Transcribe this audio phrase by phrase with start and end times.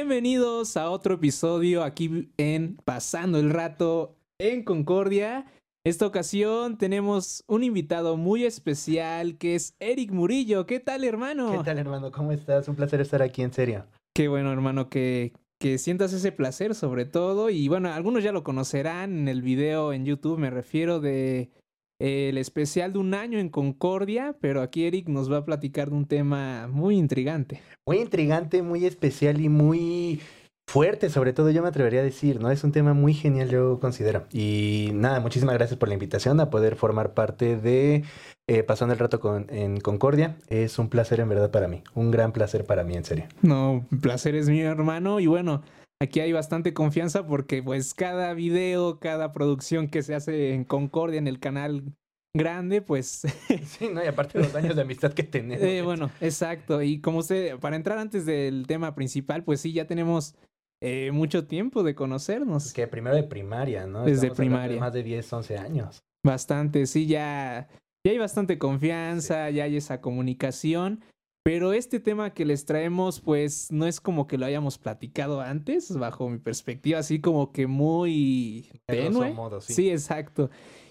[0.00, 5.46] Bienvenidos a otro episodio aquí en Pasando el Rato en Concordia.
[5.84, 10.66] Esta ocasión tenemos un invitado muy especial que es Eric Murillo.
[10.66, 11.50] ¿Qué tal, hermano?
[11.50, 12.12] ¿Qué tal, hermano?
[12.12, 12.68] ¿Cómo estás?
[12.68, 13.86] Un placer estar aquí, en serio.
[14.14, 17.50] Qué bueno, hermano, que, que sientas ese placer sobre todo.
[17.50, 21.50] Y bueno, algunos ya lo conocerán en el video en YouTube, me refiero de
[21.98, 25.96] el especial de un año en Concordia, pero aquí Eric nos va a platicar de
[25.96, 27.60] un tema muy intrigante.
[27.86, 30.20] Muy intrigante, muy especial y muy
[30.68, 32.50] fuerte, sobre todo yo me atrevería a decir, ¿no?
[32.50, 34.26] Es un tema muy genial, yo considero.
[34.30, 38.04] Y nada, muchísimas gracias por la invitación a poder formar parte de
[38.46, 40.36] eh, Pasando el Rato con, en Concordia.
[40.48, 43.24] Es un placer en verdad para mí, un gran placer para mí, en serio.
[43.40, 45.20] No, placer es mío, hermano.
[45.20, 45.62] Y bueno,
[46.00, 51.18] aquí hay bastante confianza porque pues cada video, cada producción que se hace en Concordia,
[51.18, 51.92] en el canal
[52.34, 53.22] grande, pues...
[53.64, 54.02] sí, ¿no?
[54.02, 55.64] Y aparte de los años de amistad que tenemos.
[55.64, 56.82] Eh, bueno, exacto.
[56.82, 60.34] Y como usted, para entrar antes del tema principal, pues sí, ya tenemos
[60.80, 62.72] eh, mucho tiempo de conocernos.
[62.72, 64.04] que primero de primaria, ¿no?
[64.04, 64.74] Desde primaria.
[64.74, 66.02] De más de 10, 11 años.
[66.24, 67.68] Bastante, sí, ya,
[68.04, 71.02] ya hay bastante confianza, ya hay esa comunicación.
[71.48, 75.96] Pero este tema que les traemos, pues no es como que lo hayamos platicado antes,
[75.96, 79.32] bajo mi perspectiva, así como que muy tenue.
[79.32, 79.72] Modo, sí.
[79.72, 80.50] sí, exacto.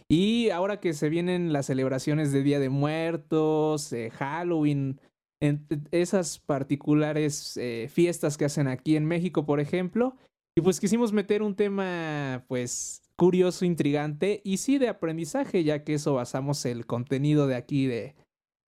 [0.10, 5.00] Y ahora que se vienen las celebraciones de Día de Muertos, eh, Halloween,
[5.44, 10.18] en esas particulares eh, fiestas que hacen aquí en México, por ejemplo.
[10.58, 15.94] Y pues quisimos meter un tema, pues, curioso, intrigante y sí de aprendizaje, ya que
[15.94, 18.16] eso basamos el contenido de aquí de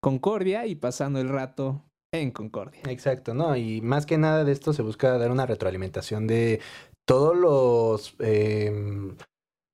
[0.00, 2.80] Concordia y pasando el rato en Concordia.
[2.88, 3.56] Exacto, ¿no?
[3.56, 6.60] Y más que nada de esto se busca dar una retroalimentación de
[7.06, 8.14] todos los...
[8.20, 9.14] Eh,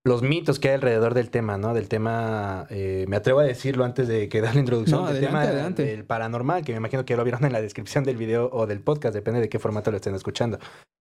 [0.06, 1.72] los mitos que hay alrededor del tema, ¿no?
[1.72, 5.46] Del tema, eh, me atrevo a decirlo antes de que dar la introducción, del tema
[5.46, 8.80] del paranormal, que me imagino que lo vieron en la descripción del video o del
[8.80, 10.58] podcast, depende de qué formato lo estén escuchando.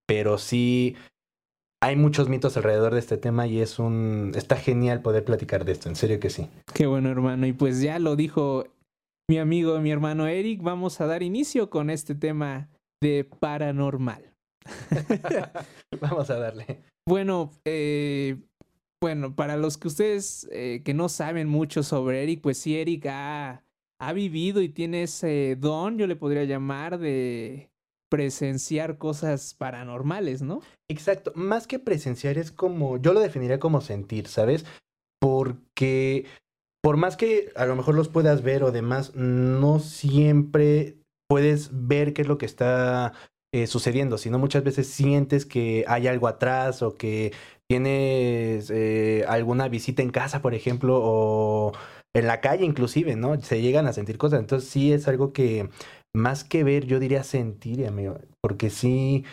[0.06, 0.94] Pero sí,
[1.82, 5.72] hay muchos mitos alrededor de este tema y es un, está genial poder platicar de
[5.72, 6.48] esto, en serio que sí.
[6.72, 7.46] Qué bueno, hermano.
[7.46, 8.66] Y pues ya lo dijo
[9.28, 12.68] mi amigo, mi hermano Eric, vamos a dar inicio con este tema
[13.02, 14.34] de paranormal.
[16.00, 16.82] vamos a darle.
[17.08, 18.36] Bueno, eh,
[19.02, 23.06] bueno, para los que ustedes eh, que no saben mucho sobre Eric, pues sí, Eric
[23.06, 23.64] ha,
[24.00, 27.72] ha vivido y tiene ese don, yo le podría llamar, de
[28.12, 30.60] presenciar cosas paranormales, ¿no?
[30.88, 34.66] Exacto, más que presenciar es como, yo lo definiría como sentir, ¿sabes?
[35.18, 36.26] Porque
[36.82, 40.96] por más que a lo mejor los puedas ver o demás, no siempre
[41.28, 43.12] puedes ver qué es lo que está
[43.54, 47.32] eh, sucediendo, sino muchas veces sientes que hay algo atrás o que
[47.68, 51.72] tienes eh, alguna visita en casa, por ejemplo, o
[52.14, 53.40] en la calle inclusive, ¿no?
[53.40, 54.40] Se llegan a sentir cosas.
[54.40, 55.68] Entonces sí es algo que
[56.14, 59.24] más que ver, yo diría sentir, amigo, porque sí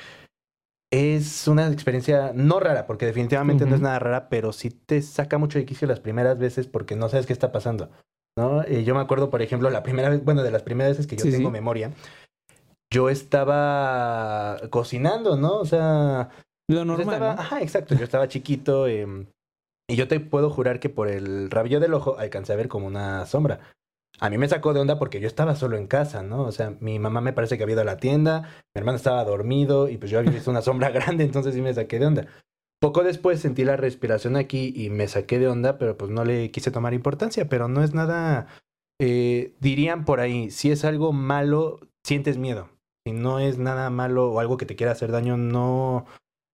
[0.92, 5.38] es una experiencia no rara, porque definitivamente no es nada rara, pero sí te saca
[5.38, 7.90] mucho de quicio las primeras veces porque no sabes qué está pasando,
[8.38, 8.64] ¿no?
[8.64, 11.16] Eh, yo me acuerdo, por ejemplo, la primera vez, bueno, de las primeras veces que
[11.16, 11.92] yo tengo memoria,
[12.92, 15.58] yo estaba cocinando, ¿no?
[15.60, 16.30] O sea,
[16.70, 17.24] lo normal.
[17.24, 17.96] Ajá, exacto.
[17.96, 19.28] Yo estaba chiquito em,
[19.88, 22.88] y yo te puedo jurar que por el rabillo del ojo alcancé a ver como
[22.88, 23.60] una sombra.
[24.20, 26.44] A mí me sacó de onda porque yo estaba solo en casa, ¿no?
[26.44, 28.42] O sea, mi mamá me parece que había ido a la tienda,
[28.74, 31.74] mi hermano estaba dormido y pues yo había visto una sombra grande, entonces sí me
[31.74, 32.28] saqué de onda.
[32.80, 36.52] Poco después sentí la respiración aquí y me saqué de onda, pero pues no le
[36.52, 38.48] quise tomar importancia, pero no es nada,
[39.00, 42.70] eh, dirían por ahí, si es algo malo, sientes miedo.
[43.06, 46.06] Si no es nada malo o algo que te quiera hacer daño, no,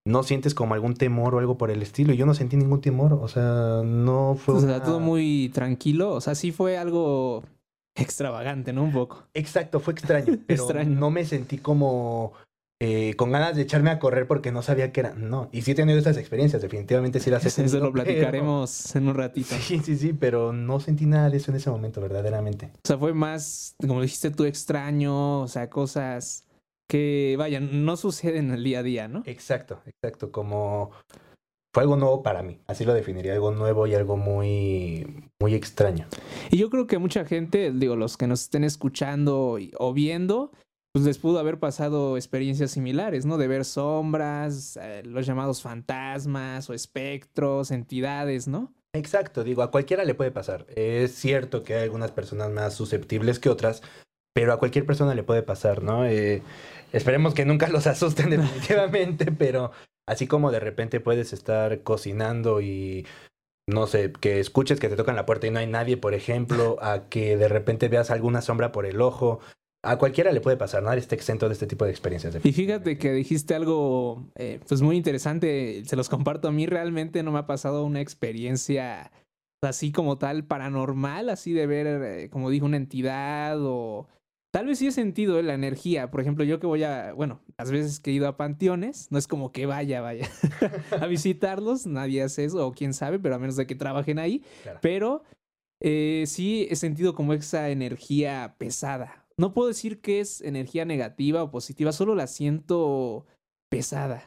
[0.06, 2.14] no sientes como algún temor o algo por el estilo.
[2.14, 4.54] Yo no sentí ningún temor, o sea, no fue...
[4.54, 7.42] O sea, todo muy tranquilo, o sea, sí fue algo
[7.96, 8.84] extravagante, ¿no?
[8.84, 9.24] Un poco.
[9.34, 10.98] Exacto, fue extraño, pero extraño.
[10.98, 12.34] no me sentí como
[12.78, 15.14] eh, con ganas de echarme a correr porque no sabía qué era.
[15.14, 17.76] No, y sí he tenido estas experiencias, definitivamente sí las he tenido.
[17.76, 19.56] Eso lo platicaremos en un ratito.
[19.60, 22.70] Sí, sí, sí, pero no sentí nada de eso en ese momento, verdaderamente.
[22.76, 26.45] O sea, fue más, como dijiste tú, extraño, o sea, cosas
[26.88, 29.22] que, vaya, no sucede en el día a día, ¿no?
[29.26, 30.92] Exacto, exacto, como
[31.74, 36.06] fue algo nuevo para mí, así lo definiría, algo nuevo y algo muy, muy extraño.
[36.50, 40.52] Y yo creo que mucha gente, digo, los que nos estén escuchando o viendo,
[40.96, 43.36] pues les pudo haber pasado experiencias similares, ¿no?
[43.36, 48.72] De ver sombras, eh, los llamados fantasmas o espectros, entidades, ¿no?
[48.94, 50.64] Exacto, digo, a cualquiera le puede pasar.
[50.74, 53.82] Es cierto que hay algunas personas más susceptibles que otras,
[54.32, 56.06] pero a cualquier persona le puede pasar, ¿no?
[56.06, 56.42] Eh,
[56.92, 59.72] Esperemos que nunca los asusten definitivamente, pero
[60.06, 63.06] así como de repente puedes estar cocinando y
[63.68, 66.76] no sé, que escuches que te tocan la puerta y no hay nadie, por ejemplo,
[66.80, 69.40] a que de repente veas alguna sombra por el ojo,
[69.82, 72.36] a cualquiera le puede pasar, nadie está exento de este tipo de experiencias.
[72.44, 77.22] Y fíjate que dijiste algo eh, pues muy interesante, se los comparto a mí, realmente
[77.22, 79.10] no me ha pasado una experiencia
[79.62, 84.06] así como tal paranormal, así de ver, eh, como dijo, una entidad o
[84.56, 86.10] tal vez sí he sentido la energía.
[86.10, 89.18] Por ejemplo, yo que voy a, bueno, las veces que he ido a panteones, no
[89.18, 90.30] es como que vaya, vaya
[90.98, 94.42] a visitarlos, nadie hace eso, o quién sabe, pero a menos de que trabajen ahí.
[94.80, 95.24] Pero
[95.82, 99.26] eh, sí he sentido como esa energía pesada.
[99.36, 103.26] No puedo decir que es energía negativa o positiva, solo la siento
[103.68, 104.24] pesada.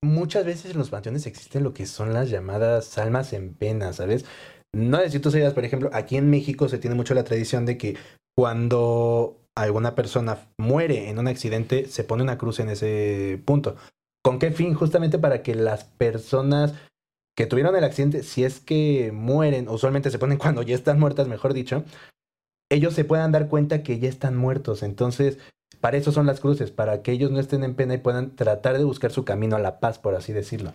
[0.00, 4.26] Muchas veces en los panteones existen lo que son las llamadas almas en pena, ¿sabes?
[4.72, 7.66] No sé si tú sabías, por ejemplo, aquí en México se tiene mucho la tradición
[7.66, 7.96] de que
[8.36, 13.76] cuando alguna persona muere en un accidente, se pone una cruz en ese punto.
[14.22, 14.74] ¿Con qué fin?
[14.74, 16.74] Justamente para que las personas
[17.36, 21.28] que tuvieron el accidente, si es que mueren, usualmente se ponen cuando ya están muertas,
[21.28, 21.84] mejor dicho,
[22.70, 24.82] ellos se puedan dar cuenta que ya están muertos.
[24.82, 25.38] Entonces,
[25.80, 28.76] para eso son las cruces, para que ellos no estén en pena y puedan tratar
[28.76, 30.72] de buscar su camino a la paz, por así decirlo.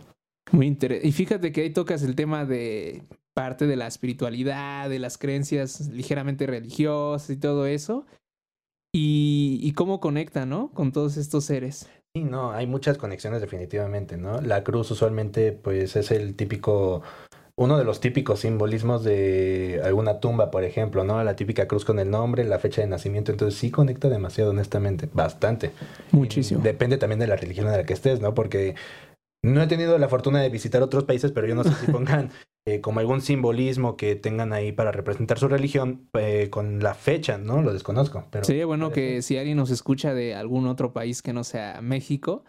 [0.52, 1.08] Muy interesante.
[1.08, 3.04] Y fíjate que ahí tocas el tema de
[3.34, 8.06] parte de la espiritualidad, de las creencias ligeramente religiosas y todo eso.
[8.94, 10.70] Y, y cómo conecta, ¿no?
[10.74, 11.90] Con todos estos seres.
[12.14, 14.42] Sí, no, hay muchas conexiones definitivamente, ¿no?
[14.42, 17.04] La cruz usualmente pues es el típico,
[17.56, 21.24] uno de los típicos simbolismos de alguna tumba, por ejemplo, ¿no?
[21.24, 25.08] La típica cruz con el nombre, la fecha de nacimiento, entonces sí conecta demasiado, honestamente,
[25.14, 25.72] bastante.
[26.12, 26.62] Muchísimo.
[26.62, 28.34] depende también de la religión en la que estés, ¿no?
[28.34, 28.76] Porque
[29.44, 32.30] no he tenido la fortuna de visitar otros países, pero yo no sé si pongan
[32.68, 37.38] eh, como algún simbolismo que tengan ahí para representar su religión eh, con la fecha,
[37.38, 37.62] ¿no?
[37.62, 38.28] Lo desconozco.
[38.32, 41.82] Pero Sería bueno que si alguien nos escucha de algún otro país que no sea
[41.82, 42.44] México,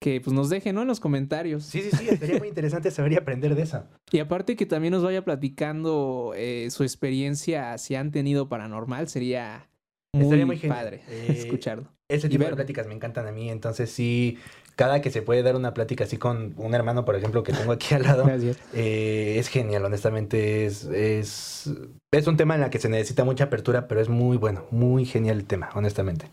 [0.00, 0.82] que pues nos deje, ¿no?
[0.82, 1.64] En los comentarios.
[1.64, 3.84] Sí, sí, sí, sería muy interesante saber y aprender de eso.
[4.10, 9.68] Y aparte que también nos vaya platicando eh, su experiencia, si han tenido paranormal, sería
[10.14, 11.92] muy, muy padre escucharlo.
[12.10, 14.38] Ese tipo de pláticas me encantan a mí, entonces sí,
[14.78, 17.72] cada que se puede dar una plática así con un hermano, por ejemplo, que tengo
[17.72, 18.24] aquí al lado,
[18.72, 21.68] eh, es genial, honestamente, es, es,
[22.12, 25.04] es un tema en el que se necesita mucha apertura, pero es muy bueno, muy
[25.04, 26.30] genial el tema, honestamente.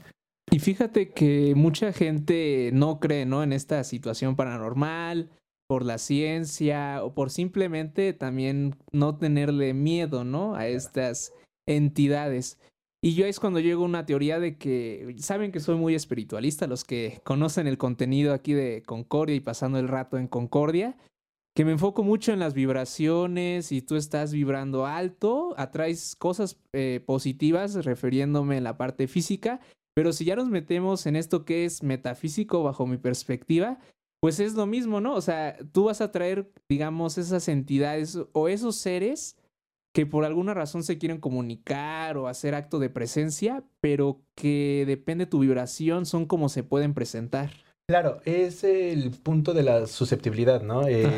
[0.51, 3.41] Y fíjate que mucha gente no cree, ¿no?
[3.41, 5.31] En esta situación paranormal,
[5.67, 10.53] por la ciencia o por simplemente también no tenerle miedo, ¿no?
[10.53, 11.33] A estas
[11.67, 12.59] entidades.
[13.05, 16.65] Y yo es cuando llego a una teoría de que, saben que soy muy espiritualista,
[16.65, 20.97] los que conocen el contenido aquí de Concordia y pasando el rato en Concordia,
[21.55, 26.99] que me enfoco mucho en las vibraciones y tú estás vibrando alto, atraes cosas eh,
[27.05, 29.59] positivas refiriéndome en la parte física,
[29.93, 33.77] pero si ya nos metemos en esto que es metafísico bajo mi perspectiva,
[34.19, 35.13] pues es lo mismo, ¿no?
[35.13, 39.37] O sea, tú vas a traer, digamos, esas entidades o esos seres
[39.95, 45.25] que por alguna razón se quieren comunicar o hacer acto de presencia, pero que depende
[45.25, 47.51] tu vibración, son como se pueden presentar.
[47.89, 50.85] Claro, es el punto de la susceptibilidad, ¿no?
[50.85, 51.09] Eh,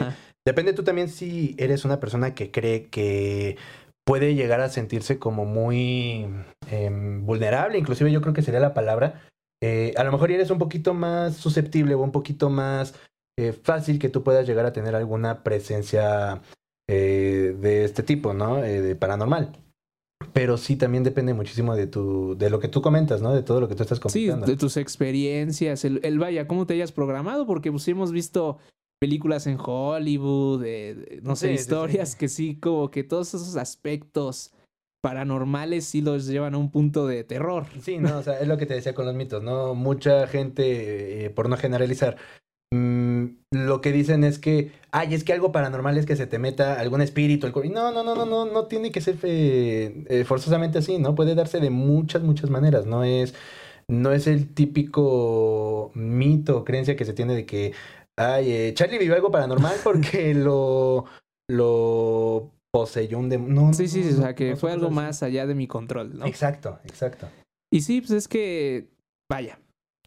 [0.45, 3.57] depende tú también si eres una persona que cree que
[4.05, 6.27] puede llegar a sentirse como muy
[6.69, 9.27] em, vulnerable, inclusive yo creo que sería la palabra.
[9.63, 12.93] Eh, a lo mejor eres un poquito más susceptible o un poquito más
[13.39, 16.43] eh, fácil que tú puedas llegar a tener alguna presencia
[16.87, 18.63] eh, de este tipo, ¿no?
[18.63, 19.57] Eh, de paranormal.
[20.33, 23.33] Pero sí también depende muchísimo de tu, de lo que tú comentas, ¿no?
[23.33, 24.45] De todo lo que tú estás comentando.
[24.45, 28.57] Sí, de tus experiencias, el, el vaya, cómo te hayas programado, porque pues hemos visto
[28.99, 30.65] películas en Hollywood,
[31.21, 34.53] no sé, historias que sí, como que todos esos aspectos
[35.01, 37.65] paranormales sí los llevan a un punto de terror.
[37.81, 39.75] Sí, no, o sea, es lo que te decía con los mitos, ¿no?
[39.75, 42.17] Mucha gente, eh, por no generalizar,
[42.73, 46.39] Mm, lo que dicen es que, ay, es que algo paranormal es que se te
[46.39, 47.47] meta algún espíritu.
[47.47, 51.15] El no, no, no, no, no, no tiene que ser eh, forzosamente así, ¿no?
[51.15, 52.85] Puede darse de muchas, muchas maneras.
[52.85, 53.33] No es,
[53.87, 57.73] no es el típico mito o creencia que se tiene de que,
[58.17, 61.05] ay, eh, Charlie vivió algo paranormal porque lo,
[61.49, 63.61] lo poseyó un demonio.
[63.61, 66.25] No, sí, sí, o sea, que fue algo más allá de mi control, ¿no?
[66.25, 67.29] Exacto, exacto.
[67.71, 68.89] Y sí, pues es que,
[69.29, 69.59] vaya,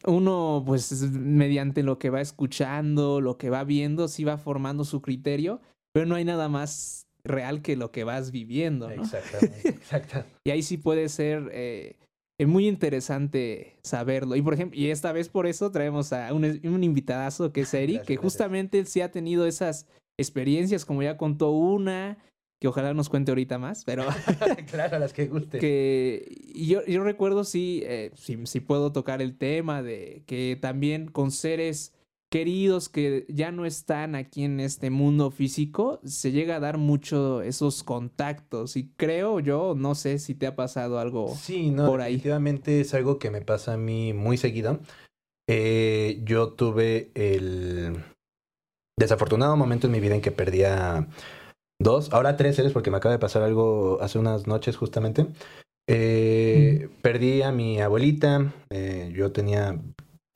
[0.07, 5.03] uno, pues, mediante lo que va escuchando, lo que va viendo, sí va formando su
[5.03, 5.61] criterio,
[5.93, 9.03] pero no hay nada más real que lo que vas viviendo, ¿no?
[9.03, 10.25] Exactamente, exacto.
[10.47, 11.97] y ahí sí puede ser eh,
[12.47, 14.37] muy interesante saberlo.
[14.37, 17.75] Y por ejemplo, y esta vez por eso traemos a un, un invitadazo que es
[17.75, 19.87] Eric, que justamente sí ha tenido esas
[20.19, 22.19] experiencias, como ya contó una,
[22.61, 24.05] que ojalá nos cuente ahorita más, pero...
[24.71, 25.59] claro, las que guste.
[25.59, 31.31] Que yo, yo recuerdo, sí, eh, sí, puedo tocar el tema de que también con
[31.31, 31.95] seres
[32.29, 37.41] queridos que ya no están aquí en este mundo físico, se llega a dar mucho
[37.41, 38.77] esos contactos.
[38.77, 42.17] Y creo yo, no sé si te ha pasado algo sí, no, por ahí.
[42.17, 44.81] Definitivamente es algo que me pasa a mí muy seguido.
[45.49, 48.05] Eh, yo tuve el
[48.99, 51.09] desafortunado momento en mi vida en que perdía
[51.81, 55.27] dos, ahora tres seres porque me acaba de pasar algo hace unas noches justamente.
[55.89, 59.81] Eh, perdí a mi abuelita, eh, yo tenía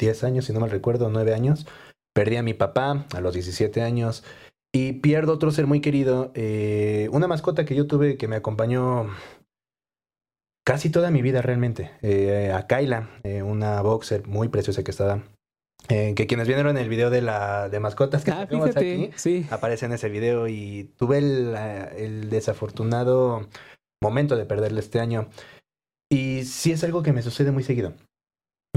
[0.01, 1.67] 10 años, si no mal recuerdo, 9 años.
[2.13, 4.25] Perdí a mi papá a los 17 años.
[4.73, 9.11] Y pierdo otro ser muy querido, eh, una mascota que yo tuve que me acompañó
[10.65, 11.93] casi toda mi vida realmente.
[12.53, 13.11] a Kyla,
[13.45, 15.23] una boxer muy preciosa que estaba
[15.89, 19.47] que quienes vieron en el video de la de mascotas que ah, aquí sí.
[19.51, 21.55] aparece en ese video y tuve el,
[21.97, 23.49] el, desafortunado
[24.03, 25.29] momento de perderle este año.
[26.11, 27.95] Y sí es algo que me sucede muy seguido.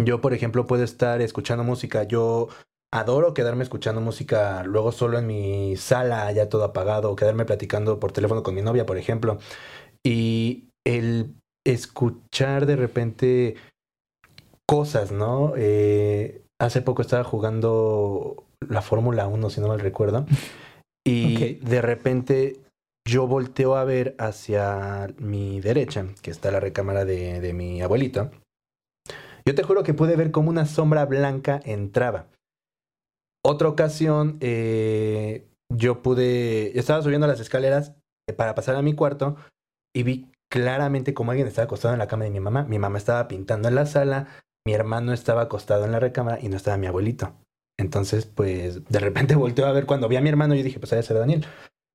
[0.04, 2.04] Yo, por ejemplo, puedo estar escuchando música.
[2.04, 2.50] Yo
[2.94, 8.00] adoro quedarme escuchando música luego solo en mi sala, ya todo apagado, o quedarme platicando
[8.00, 9.40] por teléfono con mi novia, por ejemplo.
[10.04, 11.36] Y el
[11.66, 13.56] escuchar de repente
[14.66, 15.54] cosas, ¿no?
[15.58, 20.26] Eh, hace poco estaba jugando la Fórmula 1, si no mal recuerdo.
[21.06, 22.60] Y de repente
[23.08, 28.32] yo volteo a ver hacia mi derecha, que está la recámara de, de mi abuelito.
[29.46, 32.28] Yo te juro que pude ver como una sombra blanca entraba.
[33.46, 37.94] Otra ocasión, eh, yo pude, estaba subiendo las escaleras
[38.28, 39.38] eh, para pasar a mi cuarto
[39.96, 42.66] y vi claramente como alguien estaba acostado en la cama de mi mamá.
[42.66, 44.28] Mi mamá estaba pintando en la sala,
[44.68, 47.32] mi hermano estaba acostado en la recámara y no estaba mi abuelito.
[47.80, 50.90] Entonces, pues, de repente volteó a ver cuando vi a mi hermano, yo dije, pues,
[50.90, 51.46] debe ser Daniel.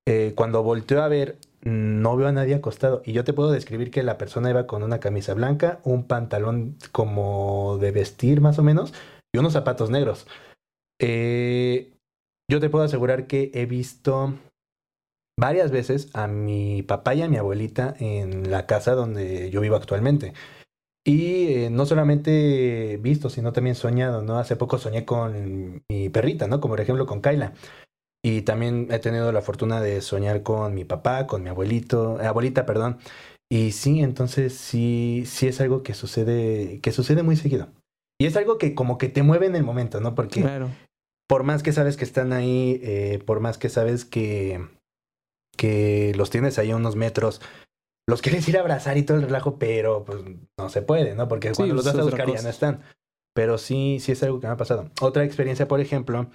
[0.08, 3.02] Eh, cuando volteó a ver, no veo a nadie acostado.
[3.04, 6.78] Y yo te puedo describir que la persona iba con una camisa blanca, un pantalón
[6.92, 8.94] como de vestir más o menos,
[9.34, 10.26] y unos zapatos negros.
[10.98, 11.92] Eh,
[12.50, 14.32] yo te puedo asegurar que he visto
[15.38, 19.76] varias veces a mi papá y a mi abuelita en la casa donde yo vivo
[19.76, 20.32] actualmente.
[21.04, 24.38] Y eh, no solamente visto, sino también soñado, ¿no?
[24.38, 26.60] Hace poco soñé con mi perrita, ¿no?
[26.60, 27.54] Como por ejemplo con Kyla.
[28.24, 32.26] Y también he tenido la fortuna de soñar con mi papá, con mi abuelito, eh,
[32.26, 32.98] abuelita, perdón.
[33.50, 37.68] Y sí, entonces sí, sí es algo que sucede, que sucede muy seguido.
[38.20, 40.14] Y es algo que como que te mueve en el momento, ¿no?
[40.14, 40.70] Porque claro.
[41.28, 44.64] por más que sabes que están ahí, eh, por más que sabes que,
[45.56, 47.40] que los tienes ahí a unos metros,
[48.08, 50.20] los quieres ir a abrazar y todo el relajo, pero pues
[50.58, 51.28] no se puede, ¿no?
[51.28, 52.82] Porque cuando los vas a buscar ya no están.
[53.34, 54.90] Pero sí, sí es algo que me ha pasado.
[55.00, 56.28] Otra experiencia, por ejemplo,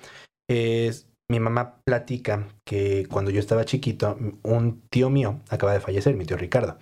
[0.49, 6.15] es mi mamá platica que cuando yo estaba chiquito, un tío mío acaba de fallecer,
[6.15, 6.77] mi tío Ricardo.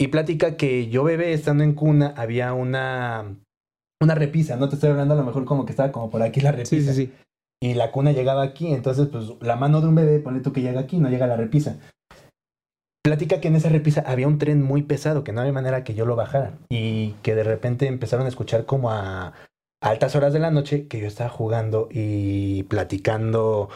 [0.00, 3.36] Y platica que yo bebé estando en cuna había una
[4.02, 6.40] una repisa, no te estoy hablando a lo mejor como que estaba como por aquí
[6.40, 6.70] la repisa.
[6.70, 7.12] Sí, sí, sí.
[7.62, 10.62] Y la cuna llegaba aquí, entonces pues la mano de un bebé, ponle tú que
[10.62, 11.78] llega aquí, no llega a la repisa.
[13.02, 15.94] Platica que en esa repisa había un tren muy pesado, que no había manera que
[15.94, 16.58] yo lo bajara.
[16.68, 19.32] Y que de repente empezaron a escuchar como a
[19.80, 23.70] altas horas de la noche que yo estaba jugando y platicando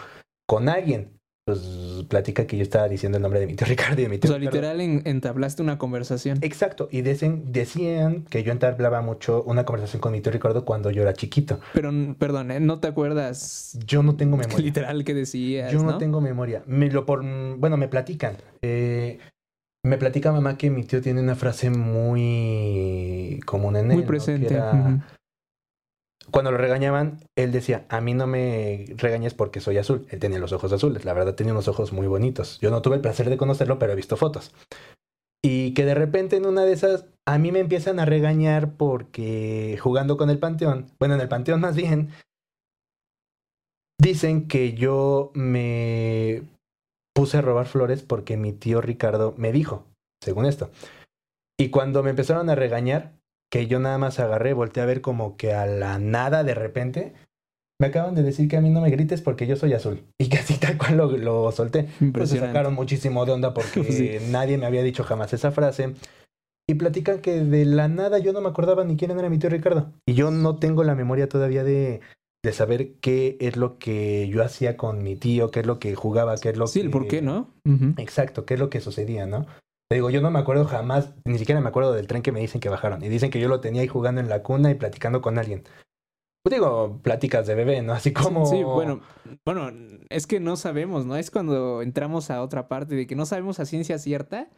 [0.46, 1.18] con alguien.
[1.46, 4.18] Pues platica que yo estaba diciendo el nombre de mi tío Ricardo y de mi
[4.18, 4.30] tío.
[4.30, 6.38] O sea, literal entablaste una conversación.
[6.40, 6.88] Exacto.
[6.90, 11.02] Y decían, decían que yo entablaba mucho una conversación con mi tío Ricardo cuando yo
[11.02, 11.60] era chiquito.
[11.74, 12.60] Pero, perdón, ¿eh?
[12.60, 13.78] ¿no te acuerdas?
[13.86, 14.58] Yo no tengo memoria.
[14.58, 15.70] Literal que decías.
[15.70, 16.62] Yo no, tengo memoria.
[16.66, 17.22] Me lo por,
[17.58, 18.38] bueno, me platican.
[18.62, 19.18] Eh,
[19.84, 23.98] me platica mamá que mi tío tiene una frase muy común en él.
[23.98, 24.58] Muy presente
[26.34, 30.04] cuando lo regañaban, él decía, a mí no me regañes porque soy azul.
[30.10, 32.58] Él tenía los ojos azules, la verdad tenía unos ojos muy bonitos.
[32.60, 34.52] Yo no tuve el placer de conocerlo, pero he visto fotos.
[35.44, 39.78] Y que de repente en una de esas, a mí me empiezan a regañar porque
[39.80, 42.10] jugando con el panteón, bueno, en el panteón más bien,
[44.00, 46.42] dicen que yo me
[47.14, 49.86] puse a robar flores porque mi tío Ricardo me dijo,
[50.20, 50.72] según esto.
[51.56, 53.12] Y cuando me empezaron a regañar,
[53.54, 57.12] que yo nada más agarré, volteé a ver como que a la nada de repente.
[57.80, 60.02] Me acaban de decir que a mí no me grites porque yo soy azul.
[60.18, 61.86] Y casi tal cual lo, lo solté.
[62.12, 65.94] Pues se sacaron muchísimo de onda porque nadie me había dicho jamás esa frase.
[66.68, 69.50] Y platican que de la nada yo no me acordaba ni quién era mi tío
[69.50, 69.92] Ricardo.
[70.04, 72.00] Y yo no tengo la memoria todavía de,
[72.42, 75.94] de saber qué es lo que yo hacía con mi tío, qué es lo que
[75.94, 76.72] jugaba, qué es lo que...
[76.72, 77.50] Sí, el por qué, ¿no?
[77.98, 79.46] Exacto, qué es lo que sucedía, ¿no?
[79.94, 82.40] Te digo, yo no me acuerdo jamás, ni siquiera me acuerdo del tren que me
[82.40, 83.04] dicen que bajaron.
[83.04, 85.62] Y dicen que yo lo tenía ahí jugando en la cuna y platicando con alguien.
[86.42, 87.92] Pues digo, pláticas de bebé, ¿no?
[87.92, 88.44] Así como...
[88.44, 89.02] Sí, bueno,
[89.44, 89.70] bueno,
[90.08, 91.14] es que no sabemos, ¿no?
[91.14, 94.50] Es cuando entramos a otra parte de que no sabemos a ciencia cierta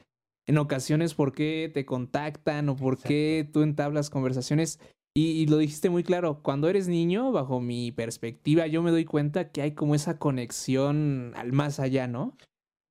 [0.47, 4.81] en ocasiones por qué te contactan o por qué tú entablas conversaciones.
[5.15, 9.51] Y, lo dijiste muy claro, cuando eres niño, bajo mi perspectiva, yo me doy cuenta
[9.51, 12.39] que hay como esa conexión al más allá, ¿no?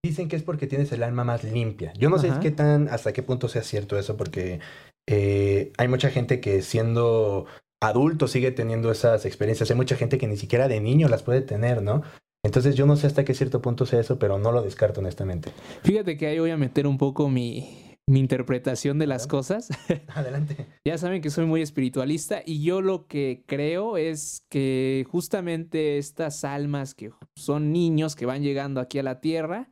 [0.05, 1.91] Dicen que es porque tienes el alma más limpia.
[1.97, 4.59] Yo no sé qué tan, hasta qué punto sea cierto eso, porque
[5.07, 7.47] eh, hay mucha gente que siendo
[7.81, 9.71] adulto sigue teniendo esas experiencias.
[9.71, 12.03] Hay mucha gente que ni siquiera de niño las puede tener, ¿no?
[12.43, 15.51] Entonces yo no sé hasta qué cierto punto sea eso, pero no lo descarto honestamente.
[15.81, 19.69] Fíjate que ahí voy a meter un poco mi, mi interpretación de las cosas.
[20.13, 20.67] Adelante.
[20.85, 26.43] ya saben que soy muy espiritualista y yo lo que creo es que justamente estas
[26.43, 29.71] almas que son niños que van llegando aquí a la tierra,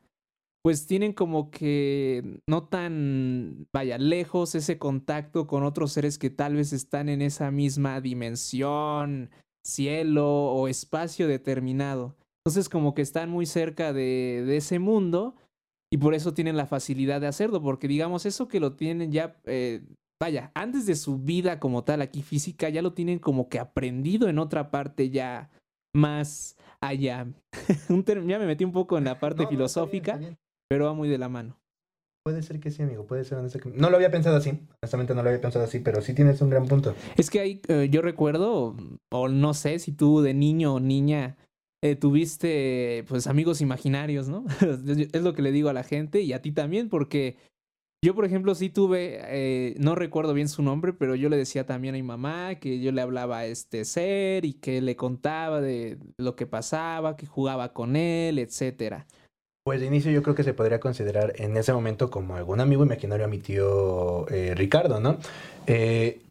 [0.64, 6.56] pues tienen como que no tan, vaya, lejos ese contacto con otros seres que tal
[6.56, 9.30] vez están en esa misma dimensión,
[9.66, 12.16] cielo o espacio determinado.
[12.46, 15.36] Entonces como que están muy cerca de, de ese mundo
[15.92, 19.42] y por eso tienen la facilidad de hacerlo, porque digamos eso que lo tienen ya,
[19.44, 19.84] eh,
[20.22, 24.30] vaya, antes de su vida como tal aquí física, ya lo tienen como que aprendido
[24.30, 25.52] en otra parte ya
[25.94, 27.28] más allá.
[28.28, 30.22] ya me metí un poco en la parte filosófica
[30.74, 31.60] pero va muy de la mano.
[32.26, 33.38] Puede ser que sí, amigo, puede ser.
[33.76, 36.50] No lo había pensado así, honestamente no lo había pensado así, pero sí tienes un
[36.50, 36.96] gran punto.
[37.16, 38.76] Es que hay, eh, yo recuerdo,
[39.12, 41.38] o no sé si tú de niño o niña
[41.84, 44.46] eh, tuviste pues amigos imaginarios, ¿no?
[44.88, 47.38] es lo que le digo a la gente y a ti también, porque
[48.04, 51.68] yo, por ejemplo, sí tuve, eh, no recuerdo bien su nombre, pero yo le decía
[51.68, 55.62] también a mi mamá que yo le hablaba a este ser y que le contaba
[55.62, 59.06] de lo que pasaba, que jugaba con él, etcétera.
[59.66, 62.84] Pues de inicio yo creo que se podría considerar en ese momento como algún amigo
[62.84, 65.18] imaginario a mi tío eh, Ricardo, ¿no?
[65.68, 66.22] Eh,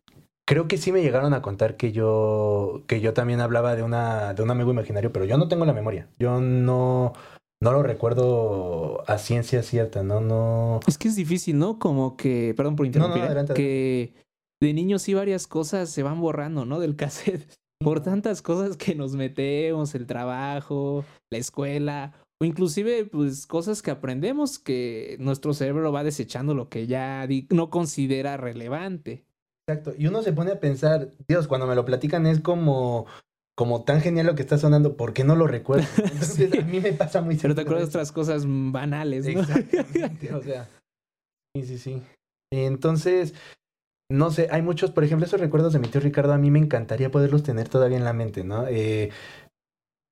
[0.47, 4.35] creo que sí me llegaron a contar que yo, que yo también hablaba de, una,
[4.35, 6.09] de un amigo imaginario, pero yo no tengo la memoria.
[6.19, 7.15] Yo no,
[7.62, 10.21] no lo recuerdo a ciencia cierta, ¿no?
[10.21, 10.81] no...
[10.87, 11.79] Es que es difícil, ¿no?
[11.79, 13.55] Como que, perdón por interrumpir, ¿eh?
[13.55, 14.12] que
[14.61, 16.81] de niños sí varias cosas se van borrando, ¿no?
[16.81, 17.49] Del cassette.
[17.83, 23.92] Por tantas cosas que nos metemos, el trabajo, la escuela, o inclusive pues cosas que
[23.92, 29.24] aprendemos que nuestro cerebro va desechando lo que ya no considera relevante.
[29.68, 33.07] Exacto, y uno se pone a pensar, Dios, cuando me lo platican es como
[33.55, 35.87] como tan genial lo que está sonando, ¿por qué no lo recuerdo?
[35.98, 39.40] Entonces a mí me pasa muy Pero te acuerdas de otras cosas banales, ¿no?
[39.40, 40.68] Exactamente, o sea.
[41.55, 42.02] Sí, sí, sí.
[42.50, 43.35] Entonces,
[44.11, 46.59] no sé, hay muchos, por ejemplo, esos recuerdos de mi tío Ricardo, a mí me
[46.59, 48.66] encantaría poderlos tener todavía en la mente, ¿no?
[48.66, 49.11] Eh,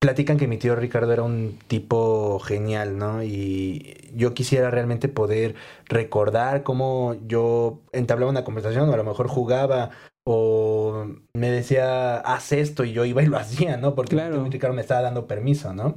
[0.00, 3.22] platican que mi tío Ricardo era un tipo genial, ¿no?
[3.22, 5.54] Y yo quisiera realmente poder
[5.86, 9.90] recordar cómo yo entablaba una conversación o a lo mejor jugaba
[10.24, 13.94] o me decía, haz esto y yo iba y lo hacía, ¿no?
[13.94, 15.96] Porque mi tío Ricardo me estaba dando permiso, ¿no?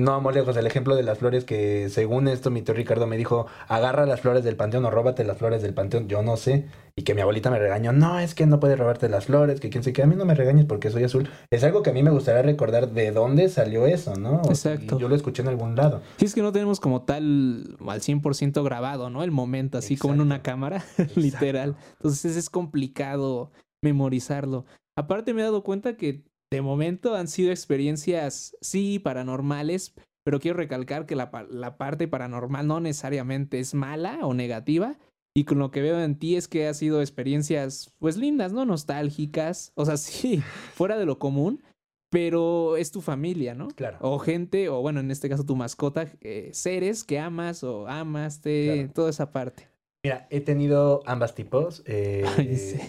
[0.00, 3.18] No vamos lejos, el ejemplo de las flores que según esto mi tío Ricardo me
[3.18, 6.68] dijo, agarra las flores del panteón o róbate las flores del panteón, yo no sé,
[6.96, 9.68] y que mi abuelita me regañó, no, es que no puedes robarte las flores, que
[9.68, 11.28] quien se quede, a mí no me regañes porque soy azul.
[11.50, 14.40] Es algo que a mí me gustaría recordar de dónde salió eso, ¿no?
[14.48, 14.98] Exacto.
[14.98, 16.00] yo lo escuché en algún lado.
[16.16, 19.22] Sí, es que no tenemos como tal al 100% grabado, ¿no?
[19.22, 20.82] El momento, así como en una cámara,
[21.14, 21.76] literal.
[21.98, 23.50] Entonces es complicado
[23.82, 24.64] memorizarlo.
[24.96, 30.58] Aparte me he dado cuenta que de momento han sido experiencias, sí, paranormales, pero quiero
[30.58, 34.98] recalcar que la, la, parte paranormal no necesariamente es mala o negativa.
[35.34, 38.64] Y con lo que veo en ti es que ha sido experiencias, pues lindas, ¿no?
[38.64, 39.72] Nostálgicas.
[39.76, 40.42] O sea, sí,
[40.74, 41.62] fuera de lo común,
[42.10, 43.68] pero es tu familia, ¿no?
[43.68, 43.98] Claro.
[44.00, 48.90] O gente, o bueno, en este caso tu mascota, eh, seres que amas o amaste,
[48.92, 49.69] toda esa parte.
[50.02, 51.82] Mira, he tenido ambas tipos.
[51.86, 52.24] Eh,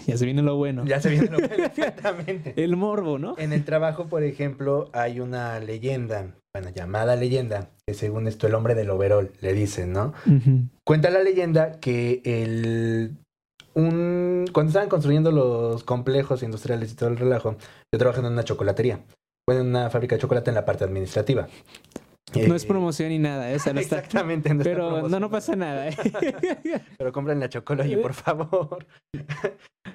[0.06, 0.84] ya se viene lo bueno.
[0.86, 2.54] Ya se viene lo bueno, exactamente.
[2.56, 3.34] El morbo, ¿no?
[3.38, 8.54] En el trabajo, por ejemplo, hay una leyenda, bueno, llamada leyenda, que según esto el
[8.54, 10.14] hombre del overol le dicen, ¿no?
[10.84, 13.16] Cuenta la leyenda que el
[13.74, 17.56] un cuando estaban construyendo los complejos industriales y todo el relajo,
[17.92, 19.00] yo trabajando en una chocolatería,
[19.46, 21.48] bueno, en una fábrica de chocolate en la parte administrativa.
[22.46, 23.58] No es promoción ni nada, ¿eh?
[23.72, 24.54] no Exactamente.
[24.54, 25.88] No pero no, no pasa nada.
[25.88, 25.96] ¿eh?
[26.98, 28.86] pero compren la chocolate, por favor.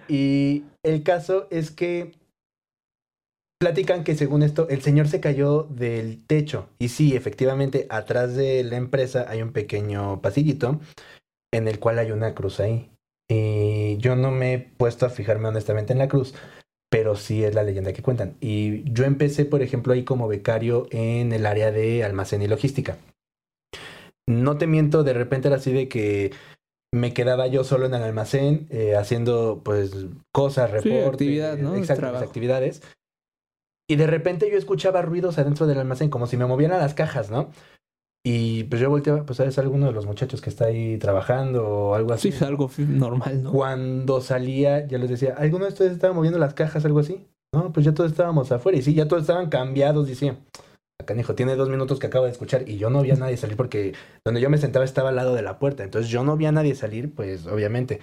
[0.08, 2.12] y el caso es que
[3.60, 6.70] platican que según esto el señor se cayó del techo.
[6.80, 10.80] Y sí, efectivamente, atrás de la empresa hay un pequeño pasillito
[11.52, 12.92] en el cual hay una cruz ahí.
[13.30, 16.34] Y yo no me he puesto a fijarme honestamente en la cruz,
[16.90, 18.36] pero sí es la leyenda que cuentan.
[18.40, 22.98] Y yo empecé, por ejemplo, ahí como becario en el área de almacén y logística.
[24.28, 26.32] No te miento, de repente era así de que
[26.94, 31.74] me quedaba yo solo en el almacén eh, haciendo pues cosas, reportes, actividad, ¿no?
[31.74, 32.82] actividades.
[33.90, 37.30] Y de repente yo escuchaba ruidos adentro del almacén, como si me movieran las cajas,
[37.30, 37.52] ¿no?
[38.26, 41.96] Y pues yo volteaba, pues es alguno de los muchachos que está ahí trabajando o
[41.96, 42.32] algo así.
[42.32, 43.52] Sí, algo normal, ¿no?
[43.52, 47.26] Cuando salía, ya les decía, ¿alguno de ustedes estaba moviendo las cajas, algo así?
[47.54, 48.78] No, pues ya todos estábamos afuera.
[48.78, 50.38] Y sí, ya todos estaban cambiados, decía.
[51.00, 53.38] Acá, hijo, tiene dos minutos que acabo de escuchar y yo no vi a nadie
[53.38, 53.94] salir porque
[54.26, 55.84] donde yo me sentaba estaba al lado de la puerta.
[55.84, 58.00] Entonces yo no vi a nadie salir, pues obviamente.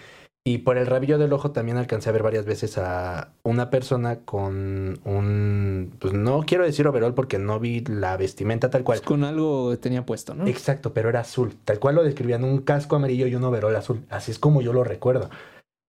[0.46, 4.20] Y por el rabillo del ojo también alcancé a ver varias veces a una persona
[4.26, 8.98] con un, pues no quiero decir overall porque no vi la vestimenta tal cual.
[8.98, 10.46] Pues con algo tenía puesto, ¿no?
[10.46, 11.57] Exacto, pero era azul.
[11.64, 14.04] Tal cual lo describían, un casco amarillo y un overall azul.
[14.11, 15.30] Así es como yo lo recuerdo.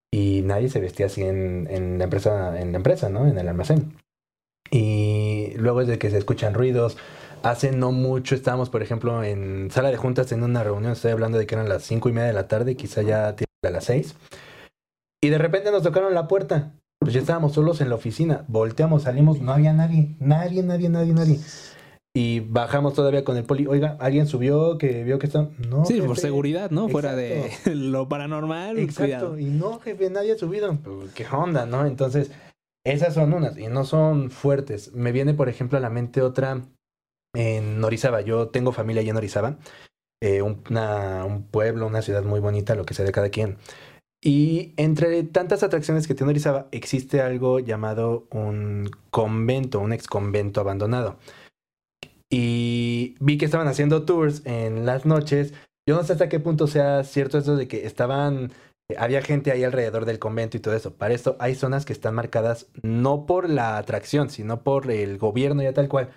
[0.10, 3.28] Y nadie se vestía así en, en la empresa, en la empresa, ¿no?
[3.28, 3.92] En el almacén.
[4.72, 6.96] Y luego es de que se escuchan ruidos.
[7.44, 10.94] Hace no mucho estábamos, por ejemplo, en sala de juntas en una reunión.
[10.94, 13.70] Estoy hablando de que eran las cinco y media de la tarde, quizá ya a
[13.70, 14.16] las seis.
[15.26, 16.74] Y de repente nos tocaron la puerta.
[17.00, 18.46] Pues ya estábamos solos en la oficina.
[18.48, 20.16] Volteamos, salimos, no había nadie.
[20.20, 21.40] Nadie, nadie, nadie, nadie.
[22.16, 23.66] Y bajamos todavía con el poli.
[23.66, 25.50] Oiga, ¿alguien subió que vio que está?
[25.68, 25.84] No.
[25.84, 26.90] Sí, por seguridad, ¿no?
[26.90, 28.78] Fuera de lo paranormal.
[28.78, 29.40] Exacto.
[29.40, 30.78] Y no, jefe, nadie ha subido.
[30.78, 31.88] Pues, ¿Qué onda, no?
[31.88, 32.30] Entonces,
[32.86, 33.58] esas son unas.
[33.58, 34.94] Y no son fuertes.
[34.94, 36.62] Me viene, por ejemplo, a la mente otra
[37.34, 38.22] en Orizaba.
[38.22, 39.58] Yo tengo familia allá en Orizaba.
[40.22, 43.58] Eh, una, un pueblo, una ciudad muy bonita, lo que sea de cada quien.
[44.24, 50.62] Y entre tantas atracciones que tiene Orizaba, existe algo llamado un convento, un ex convento
[50.62, 51.20] abandonado.
[52.30, 55.54] Y vi que estaban haciendo tours en las noches.
[55.88, 58.52] Yo no sé hasta qué punto sea cierto eso de que estaban,
[58.98, 60.96] había gente ahí alrededor del convento y todo eso.
[60.96, 65.62] Para esto hay zonas que están marcadas no por la atracción, sino por el gobierno
[65.62, 66.10] ya tal cual,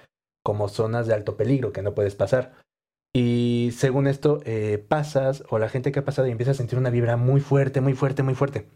[0.42, 2.54] como zonas de alto peligro que no puedes pasar.
[3.14, 6.78] Y según esto, eh, pasas o la gente que ha pasado y empieza a sentir
[6.78, 8.68] una vibra muy fuerte, muy fuerte, muy fuerte.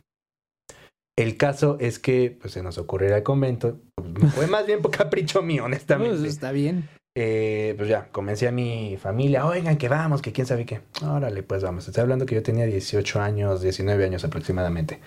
[1.17, 3.81] El caso es que pues, se nos ocurrió al convento.
[4.35, 6.19] Fue más bien por capricho mío, honestamente.
[6.19, 6.89] Pues está bien.
[7.15, 10.81] Eh, pues ya, comencé a mi familia, oigan, que vamos, que quién sabe qué.
[11.05, 11.87] Órale, pues vamos.
[11.87, 15.01] Estoy hablando que yo tenía 18 años, 19 años aproximadamente.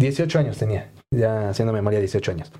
[0.00, 2.52] 18 años tenía, ya haciendo memoria, 18 años.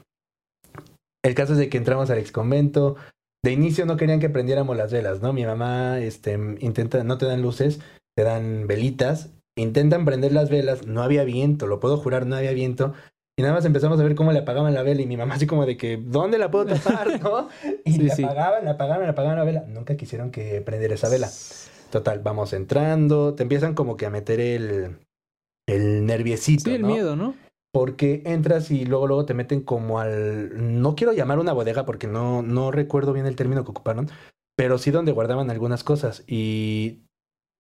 [1.25, 2.97] El caso es de que entramos al ex convento,
[3.45, 5.33] de inicio no querían que prendiéramos las velas, ¿no?
[5.33, 7.81] Mi mamá este, intenta, no te dan luces,
[8.17, 12.53] te dan velitas, intentan prender las velas, no había viento, lo puedo jurar, no había
[12.53, 12.95] viento.
[13.39, 15.47] Y nada más empezamos a ver cómo le apagaban la vela y mi mamá así
[15.47, 17.21] como de que, ¿dónde la puedo tapar?
[17.23, 17.49] ¿No?
[17.85, 19.65] Y le apagaban, le apagaban, le apagaban la vela.
[19.69, 21.31] Nunca quisieron que prendiera esa vela.
[21.91, 24.99] Total, vamos entrando, te empiezan como que a meter el,
[25.69, 26.65] el nerviecito.
[26.65, 27.35] Sí, el miedo, ¿no?
[27.73, 32.07] Porque entras y luego luego te meten como al no quiero llamar una bodega porque
[32.07, 34.09] no no recuerdo bien el término que ocuparon,
[34.57, 37.05] pero sí donde guardaban algunas cosas y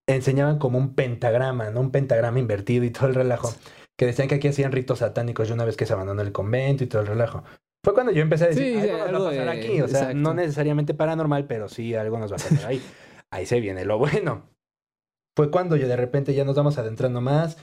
[0.08, 1.80] enseñaban como un pentagrama, ¿no?
[1.80, 3.52] Un pentagrama invertido y todo el relajo,
[3.98, 6.82] que decían que aquí hacían ritos satánicos de una vez que se abandonó el convento
[6.82, 7.44] y todo el relajo.
[7.84, 10.14] Fue cuando yo empecé a decir, sí, algo nos va a pasar aquí, o sea,
[10.14, 12.82] no necesariamente paranormal, pero sí algo nos va a pasar ahí.
[13.30, 14.48] ahí se viene lo bueno.
[15.36, 17.58] Fue cuando yo de repente ya nos vamos adentrando más,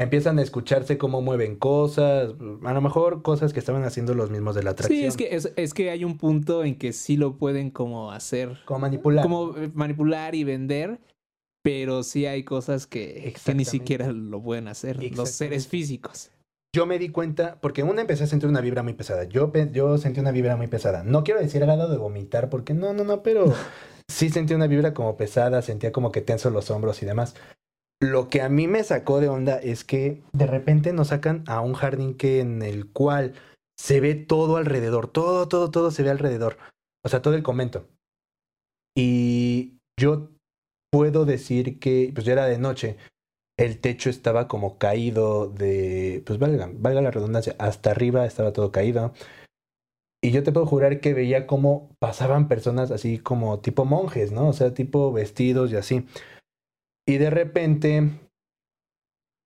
[0.00, 2.30] empiezan a escucharse cómo mueven cosas,
[2.64, 4.98] a lo mejor cosas que estaban haciendo los mismos de la atracción.
[4.98, 8.58] Sí, es que, es, que hay un punto en que sí lo pueden como hacer.
[8.64, 9.22] Como manipular.
[9.22, 11.00] Como eh, manipular y vender,
[11.62, 16.30] pero sí hay cosas que, ni siquiera lo pueden hacer los seres físicos.
[16.74, 19.24] Yo me di cuenta, porque una empecé a sentir una vibra muy pesada.
[19.24, 21.02] Yo, yo sentí una vibra muy pesada.
[21.02, 23.52] No quiero decir al lado de vomitar, porque no, no, no, pero
[24.08, 27.34] sí sentí una vibra como pesada, sentía como que tenso los hombros y demás.
[28.00, 31.60] Lo que a mí me sacó de onda es que de repente nos sacan a
[31.60, 33.34] un jardín que en el cual
[33.78, 36.56] se ve todo alrededor, todo, todo, todo se ve alrededor.
[37.04, 37.86] O sea, todo el convento.
[38.96, 40.30] Y yo
[40.90, 42.96] puedo decir que, pues ya era de noche,
[43.58, 48.72] el techo estaba como caído de, pues valga, valga la redundancia, hasta arriba estaba todo
[48.72, 49.12] caído.
[50.22, 54.48] Y yo te puedo jurar que veía cómo pasaban personas así como tipo monjes, ¿no?
[54.48, 56.06] O sea, tipo vestidos y así.
[57.10, 58.08] Y de repente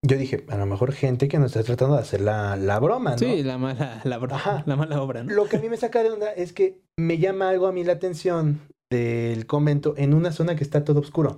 [0.05, 3.13] yo dije, a lo mejor gente que nos está tratando de hacer la, la broma,
[3.13, 3.17] ¿no?
[3.17, 5.33] Sí, la mala, la, la mala obra, ¿no?
[5.33, 7.83] Lo que a mí me saca de onda es que me llama algo a mí
[7.83, 8.59] la atención
[8.91, 11.37] del convento en una zona que está todo oscuro.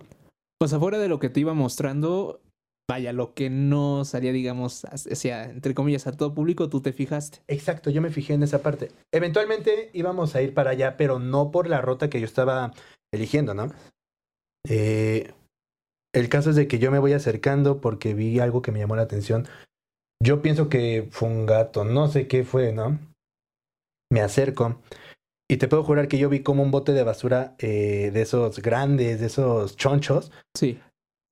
[0.60, 2.42] Pues afuera de lo que te iba mostrando,
[2.90, 7.40] vaya, lo que no salía, digamos, hacia, entre comillas, a todo público, tú te fijaste.
[7.48, 8.92] Exacto, yo me fijé en esa parte.
[9.14, 12.74] Eventualmente íbamos a ir para allá, pero no por la ruta que yo estaba
[13.14, 13.72] eligiendo, ¿no?
[14.68, 15.32] Eh,
[16.20, 18.96] el caso es de que yo me voy acercando porque vi algo que me llamó
[18.96, 19.48] la atención.
[20.24, 23.00] Yo pienso que fue un gato, no sé qué fue, ¿no?
[24.12, 24.82] Me acerco
[25.50, 28.60] y te puedo jurar que yo vi como un bote de basura eh, de esos
[28.60, 30.32] grandes, de esos chonchos.
[30.54, 30.80] Sí.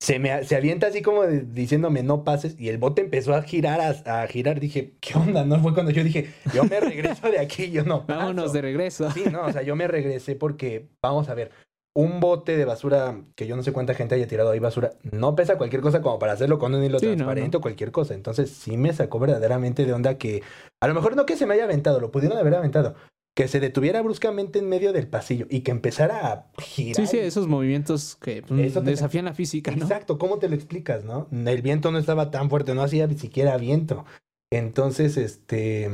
[0.01, 3.81] Se, me, se avienta así como diciéndome no pases y el bote empezó a girar,
[3.81, 4.59] a, girar.
[4.59, 5.43] Dije, ¿qué onda?
[5.43, 8.01] No fue cuando yo dije, yo me regreso de aquí, yo no.
[8.07, 9.11] Vámonos de regreso.
[9.11, 11.51] Sí, no, o sea, yo me regresé porque, vamos a ver,
[11.95, 15.33] un bote de basura que yo no sé cuánta gente haya tirado ahí basura, no
[15.33, 18.13] pesa cualquier cosa como para hacerlo con un hilo transparente o cualquier cosa.
[18.13, 20.43] Entonces sí me sacó verdaderamente de onda que
[20.81, 22.95] a lo mejor no que se me haya aventado, lo pudieron haber aventado,
[23.33, 26.95] que se detuviera bruscamente en medio del pasillo y que empezara a girar.
[26.95, 29.83] Sí, sí, esos movimientos que pues, desafían la física, ¿no?
[29.83, 31.27] Exacto, ¿cómo te lo explicas, no?
[31.31, 34.05] El viento no estaba tan fuerte, no hacía ni siquiera viento.
[34.51, 35.89] Entonces, este,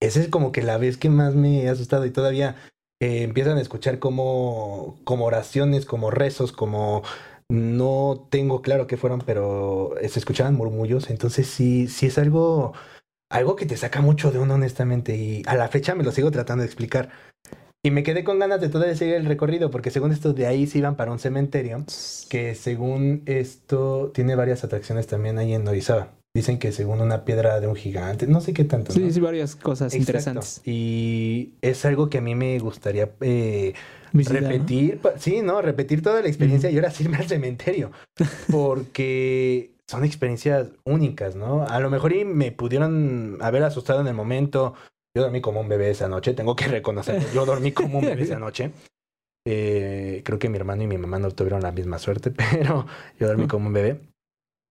[0.00, 2.56] esa es como que la vez que más me ha asustado y todavía
[3.00, 7.02] eh, empiezan a escuchar como, como oraciones, como rezos, como
[7.48, 11.10] no tengo claro qué fueron, pero se escuchaban murmullos.
[11.10, 12.72] Entonces sí, sí es algo
[13.30, 16.30] algo que te saca mucho de uno, honestamente, y a la fecha me lo sigo
[16.30, 17.10] tratando de explicar.
[17.84, 20.66] Y me quedé con ganas de todavía seguir el recorrido, porque según esto de ahí
[20.66, 21.84] se iban para un cementerio,
[22.28, 26.12] que según esto tiene varias atracciones también ahí en Orizaba.
[26.36, 28.92] Dicen que según una piedra de un gigante, no sé qué tanto.
[28.92, 30.60] Sí, sí, varias cosas interesantes.
[30.66, 33.72] Y es algo que a mí me gustaría eh,
[34.12, 35.00] repetir.
[35.18, 37.90] Sí, no, repetir toda la experiencia y ahora irme al cementerio.
[38.52, 41.62] Porque son experiencias únicas, ¿no?
[41.66, 44.74] A lo mejor y me pudieron haber asustado en el momento.
[45.16, 47.26] Yo dormí como un bebé esa noche, tengo que reconocerlo.
[47.32, 48.72] Yo dormí como un bebé esa noche.
[49.48, 52.86] Eh, creo que mi hermano y mi mamá no tuvieron la misma suerte, pero
[53.18, 54.00] yo dormí como un bebé.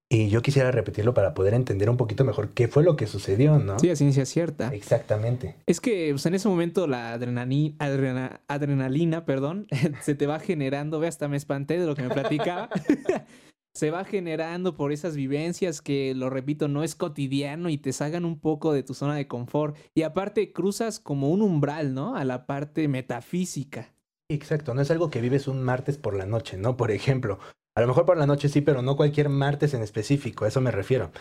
[0.08, 3.58] Y yo quisiera repetirlo para poder entender un poquito mejor qué fue lo que sucedió,
[3.58, 3.80] ¿no?
[3.80, 4.74] Sí, a ciencia cierta.
[4.74, 5.56] Exactamente.
[5.66, 9.68] Es que pues, en ese momento la adrenalina, adrenalina perdón,
[10.02, 12.70] se te va generando, ve, hasta me espanté de lo que me platicaba.
[13.76, 18.26] se va generando por esas vivencias que, lo repito, no es cotidiano y te salgan
[18.26, 19.76] un poco de tu zona de confort.
[19.96, 22.16] Y aparte cruzas como un umbral, ¿no?
[22.16, 23.92] A la parte metafísica.
[24.30, 26.78] Exacto, no es algo que vives un martes por la noche, ¿no?
[26.78, 27.38] Por ejemplo,
[27.76, 30.62] a lo mejor por la noche sí, pero no cualquier martes en específico, a eso
[30.62, 31.12] me refiero.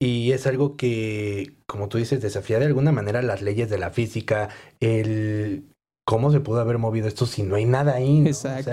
[0.00, 3.90] Y es algo que, como tú dices, desafía de alguna manera las leyes de la
[3.90, 5.74] física, el
[6.06, 8.26] ¿Cómo se pudo haber movido esto si no hay nada ahí?
[8.26, 8.72] Exacto.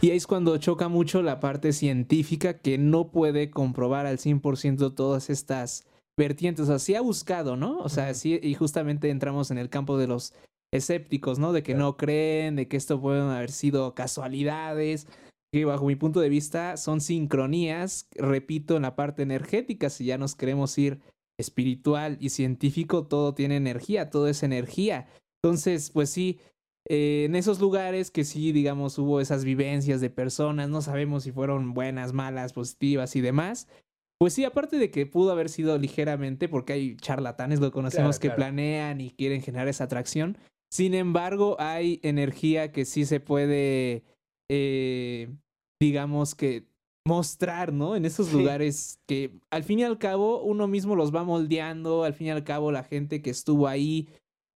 [0.00, 4.94] Y ahí es cuando choca mucho la parte científica que no puede comprobar al 100%
[4.94, 5.84] todas estas
[6.16, 6.64] vertientes.
[6.64, 7.78] O sea, sí ha buscado, ¿no?
[7.80, 10.32] O sea, sí, y justamente entramos en el campo de los
[10.72, 11.52] escépticos, ¿no?
[11.52, 15.06] De que no creen, de que esto pueden haber sido casualidades,
[15.52, 20.18] que bajo mi punto de vista son sincronías, repito, en la parte energética, si ya
[20.18, 21.00] nos queremos ir
[21.38, 25.08] espiritual y científico, todo tiene energía, todo es energía.
[25.42, 26.40] Entonces, pues sí,
[26.88, 31.32] eh, en esos lugares que sí, digamos, hubo esas vivencias de personas, no sabemos si
[31.32, 33.68] fueron buenas, malas, positivas y demás.
[34.18, 38.30] Pues sí, aparte de que pudo haber sido ligeramente, porque hay charlatanes, lo conocemos, que
[38.30, 40.38] planean y quieren generar esa atracción.
[40.70, 44.04] Sin embargo, hay energía que sí se puede,
[44.48, 45.28] eh,
[45.82, 46.64] digamos que
[47.04, 47.96] mostrar, ¿no?
[47.96, 52.14] En esos lugares que al fin y al cabo uno mismo los va moldeando, al
[52.14, 54.08] fin y al cabo la gente que estuvo ahí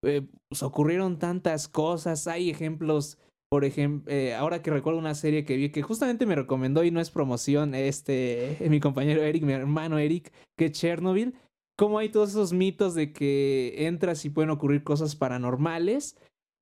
[0.04, 2.28] eh, pues ocurrieron tantas cosas.
[2.28, 3.18] Hay ejemplos,
[3.50, 6.92] por ejemplo, eh, ahora que recuerdo una serie que vi que justamente me recomendó y
[6.92, 11.34] no es promoción, este, mi compañero Eric, mi hermano Eric, que Chernobyl.
[11.76, 16.16] Cómo hay todos esos mitos de que entras y pueden ocurrir cosas paranormales.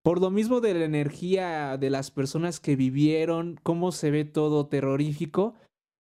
[0.05, 4.67] Por lo mismo de la energía de las personas que vivieron, cómo se ve todo
[4.67, 5.55] terrorífico,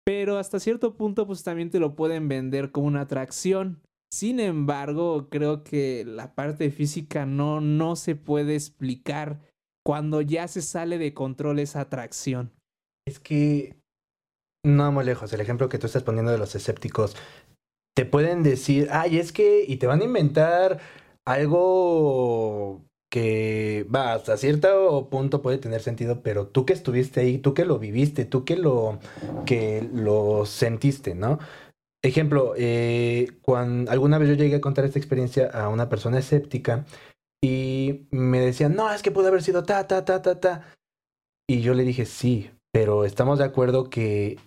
[0.06, 3.82] pero hasta cierto punto pues también te lo pueden vender como una atracción.
[4.14, 9.42] Sin embargo, creo que la parte física no, no se puede explicar
[9.84, 12.52] cuando ya se sale de control esa atracción.
[13.08, 13.78] Es que
[14.64, 15.34] no vamos lejos.
[15.34, 17.16] El ejemplo que tú estás poniendo de los escépticos,
[17.96, 20.80] te pueden decir, ay, es que, y te van a inventar
[21.26, 27.54] algo que va hasta cierto punto puede tener sentido, pero tú que estuviste ahí, tú
[27.54, 29.00] que lo viviste, tú que lo
[29.46, 31.40] que lo sentiste, ¿no?
[32.04, 36.86] Ejemplo, eh, cuando alguna vez yo llegué a contar esta experiencia a una persona escéptica
[37.42, 40.74] y me decían, no, es que pudo haber sido ta, ta, ta, ta, ta.
[41.50, 44.38] Y yo le dije, sí, pero estamos de acuerdo que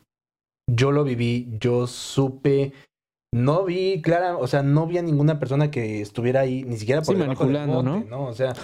[0.71, 2.73] yo lo viví, yo supe,
[3.33, 7.03] no vi clara, o sea, no vi a ninguna persona que estuviera ahí, ni siquiera
[7.03, 8.05] por sí, manipulando, ¿no?
[8.05, 8.25] ¿no?
[8.27, 8.55] O sea,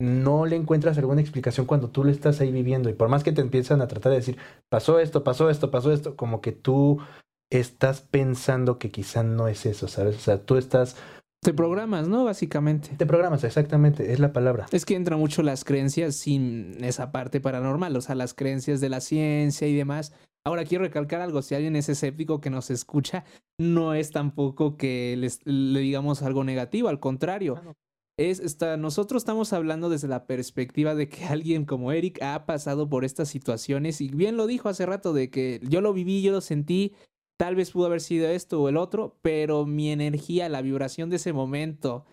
[0.00, 2.90] no le encuentras alguna explicación cuando tú lo estás ahí viviendo.
[2.90, 4.36] Y por más que te empiezan a tratar de decir,
[4.68, 7.00] pasó esto, pasó esto, pasó esto, como que tú
[7.50, 10.16] estás pensando que quizá no es eso, ¿sabes?
[10.16, 10.96] O sea, tú estás...
[11.42, 12.24] Te programas, ¿no?
[12.24, 12.90] Básicamente.
[12.96, 14.66] Te programas, exactamente, es la palabra.
[14.72, 18.88] Es que entra mucho las creencias sin esa parte paranormal, o sea, las creencias de
[18.88, 20.14] la ciencia y demás.
[20.46, 23.24] Ahora quiero recalcar algo, si alguien es escéptico que nos escucha,
[23.58, 27.60] no es tampoco que le digamos algo negativo, al contrario.
[28.18, 32.88] Es, está, nosotros estamos hablando desde la perspectiva de que alguien como Eric ha pasado
[32.88, 36.32] por estas situaciones y bien lo dijo hace rato de que yo lo viví, yo
[36.32, 36.94] lo sentí,
[37.36, 41.16] Tal vez pudo haber sido esto o el otro, pero mi energía, la vibración de
[41.16, 42.04] ese momento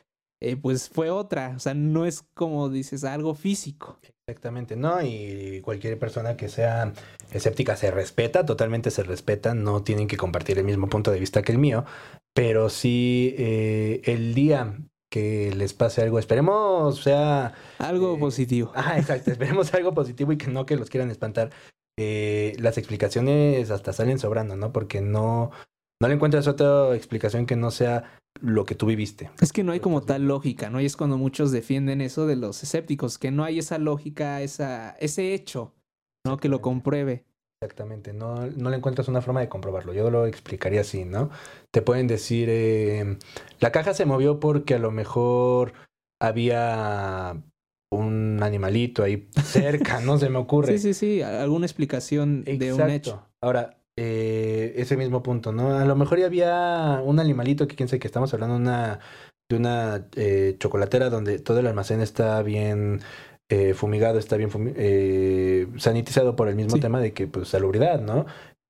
[0.42, 1.54] eh, pues fue otra.
[1.56, 4.00] O sea, no es como dices algo físico.
[4.28, 5.02] Exactamente, ¿no?
[5.02, 6.94] Y cualquier persona que sea
[7.32, 11.42] escéptica se respeta, totalmente se respeta, no tienen que compartir el mismo punto de vista
[11.42, 11.86] que el mío,
[12.34, 14.78] pero sí eh, el día
[15.12, 17.54] que les pase algo, esperemos sea...
[17.78, 18.72] Algo eh, positivo.
[18.74, 21.52] Ah, exacto, esperemos algo positivo y que no que los quieran espantar.
[22.00, 24.72] Eh, las explicaciones hasta salen sobrando, ¿no?
[24.72, 25.52] Porque no,
[26.02, 29.30] no le encuentras otra explicación que no sea lo que tú viviste.
[29.40, 30.82] Es que no hay como tal lógica, ¿no?
[30.82, 34.92] Y es cuando muchos defienden eso de los escépticos, que no hay esa lógica, esa,
[35.00, 35.76] ese hecho,
[36.26, 36.38] ¿no?
[36.38, 37.26] Que lo compruebe.
[37.62, 39.94] Exactamente, no, no le encuentras una forma de comprobarlo.
[39.94, 41.30] Yo lo explicaría así, ¿no?
[41.70, 43.20] Te pueden decir, eh,
[43.60, 45.74] la caja se movió porque a lo mejor
[46.20, 47.40] había
[47.92, 50.80] un animalito ahí cerca, no se me ocurre.
[50.80, 53.28] Sí, sí, sí, alguna explicación de un hecho.
[53.40, 55.76] Ahora, eh, ese mismo punto, ¿no?
[55.78, 59.00] A lo mejor ya había un animalito que quién sabe que estamos hablando una,
[59.50, 63.02] de una eh, chocolatera donde todo el almacén está bien
[63.50, 68.26] eh, fumigado, está bien eh, sanitizado por el mismo tema de que, pues, salubridad, ¿no?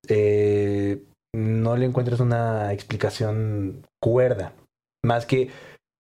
[0.07, 1.03] Eh,
[1.36, 4.53] no le encuentras una explicación cuerda.
[5.05, 5.49] Más que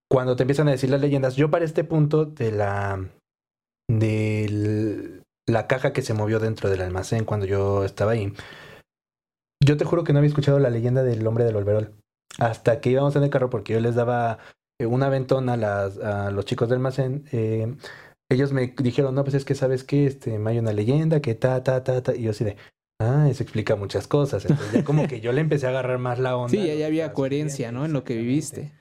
[0.09, 3.07] cuando te empiezan a decir las leyendas, yo para este punto de la
[3.87, 8.33] de la caja que se movió dentro del almacén cuando yo estaba ahí,
[9.63, 11.93] yo te juro que no había escuchado la leyenda del hombre del olverol.
[12.39, 14.39] Hasta que íbamos en el carro porque yo les daba
[14.79, 17.25] una ventona a, las, a los chicos del almacén.
[17.31, 17.75] Eh,
[18.29, 21.63] ellos me dijeron, no, pues es que sabes que este, hay una leyenda que ta,
[21.63, 22.15] ta, ta, ta.
[22.15, 22.55] Y yo así de,
[22.99, 24.45] ah, eso explica muchas cosas.
[24.45, 26.49] Entonces ya como que yo le empecé a agarrar más la onda.
[26.49, 27.85] Sí, ya había coherencia, ¿no?
[27.85, 28.71] En lo que viviste.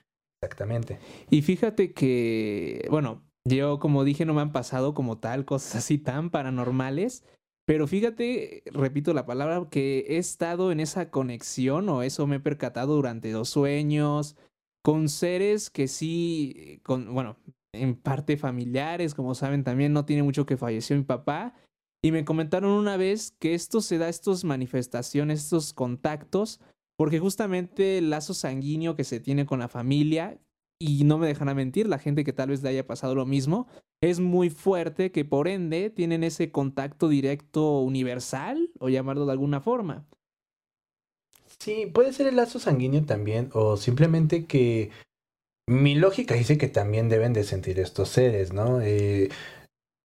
[0.41, 0.97] Exactamente.
[1.29, 5.97] Y fíjate que, bueno, yo como dije, no me han pasado como tal cosas así
[5.97, 7.23] tan paranormales.
[7.71, 12.39] Pero fíjate, repito la palabra, que he estado en esa conexión o eso me he
[12.41, 14.35] percatado durante dos sueños
[14.83, 17.37] con seres que sí, con, bueno,
[17.73, 21.55] en parte familiares, como saben también no tiene mucho que falleció mi papá.
[22.03, 26.59] Y me comentaron una vez que esto se da, estas manifestaciones, estos contactos,
[26.97, 30.41] porque justamente el lazo sanguíneo que se tiene con la familia,
[30.81, 33.27] y no me dejan a mentir, la gente que tal vez le haya pasado lo
[33.27, 33.67] mismo,
[34.01, 39.61] es muy fuerte que por ende tienen ese contacto directo universal, o llamarlo de alguna
[39.61, 40.07] forma.
[41.59, 44.89] Sí, puede ser el lazo sanguíneo también, o simplemente que
[45.67, 48.81] mi lógica dice que también deben de sentir estos seres, ¿no?
[48.81, 49.29] Eh,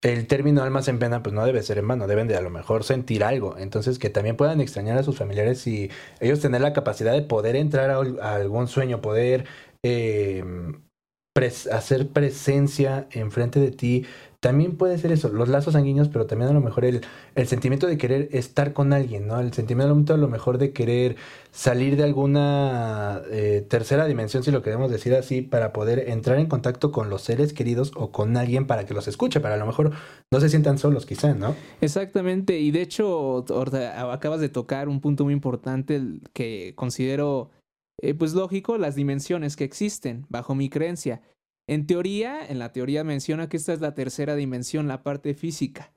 [0.03, 2.51] el término almas en pena pues no debe ser en vano, deben de a lo
[2.51, 6.73] mejor sentir algo, entonces que también puedan extrañar a sus familiares y ellos tener la
[6.73, 9.47] capacidad de poder entrar a, algún sueño, poder
[9.83, 10.45] eh,
[11.71, 14.07] hacer presencia enfrente de ti,
[14.41, 17.01] también puede ser eso, los lazos sanguíneos, pero también a lo mejor el,
[17.35, 19.41] el sentimiento de querer estar con alguien, ¿no?
[19.41, 21.17] El sentimiento a lo mejor de querer
[21.51, 26.47] salir de alguna eh, tercera dimensión, si lo queremos decir así, para poder entrar en
[26.47, 29.67] contacto con los seres queridos o con alguien para que los escuche, para a lo
[29.67, 29.93] mejor
[30.31, 31.57] no se sientan solos quizá, ¿no?
[31.81, 33.45] Exactamente, y de hecho
[34.11, 36.01] acabas de tocar un punto muy importante
[36.33, 37.51] que considero
[38.01, 41.23] eh, pues lógico, las dimensiones que existen, bajo mi creencia.
[41.69, 45.93] En teoría, en la teoría menciona que esta es la tercera dimensión, la parte física,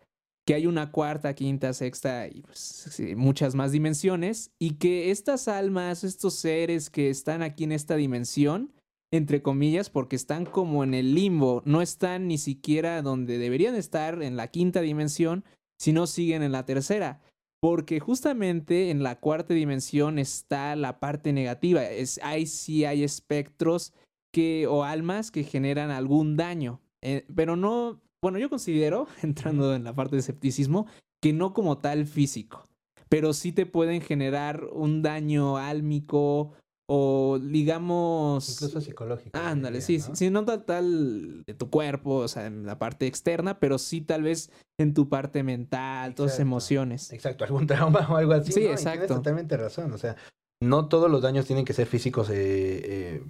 [0.47, 6.03] que hay una cuarta, quinta, sexta y pues, muchas más dimensiones, y que estas almas,
[6.03, 8.73] estos seres que están aquí en esta dimensión,
[9.11, 14.21] entre comillas, porque están como en el limbo, no están ni siquiera donde deberían estar
[14.23, 15.43] en la quinta dimensión,
[15.79, 17.21] sino siguen en la tercera.
[17.61, 21.83] Porque justamente en la cuarta dimensión está la parte negativa.
[21.83, 23.93] Es, ahí sí hay espectros
[24.31, 26.79] que, o almas que generan algún daño.
[27.01, 30.87] Eh, pero no, bueno, yo considero, entrando en la parte de escepticismo,
[31.21, 32.63] que no como tal físico,
[33.09, 36.53] pero sí te pueden generar un daño álmico
[36.91, 38.49] o digamos...
[38.49, 39.37] Incluso psicológico.
[39.37, 43.59] Ándale, sí, sí, no tal, tal de tu cuerpo, o sea, en la parte externa,
[43.59, 44.49] pero sí tal vez
[44.79, 47.13] en tu parte mental, todas todas emociones.
[47.13, 48.51] Exacto, algún trauma o algo así.
[48.51, 49.01] Sí, exacto.
[49.01, 50.15] tienes totalmente razón, o sea,
[50.63, 53.23] no todos los daños tienen que ser físicos eh, eh,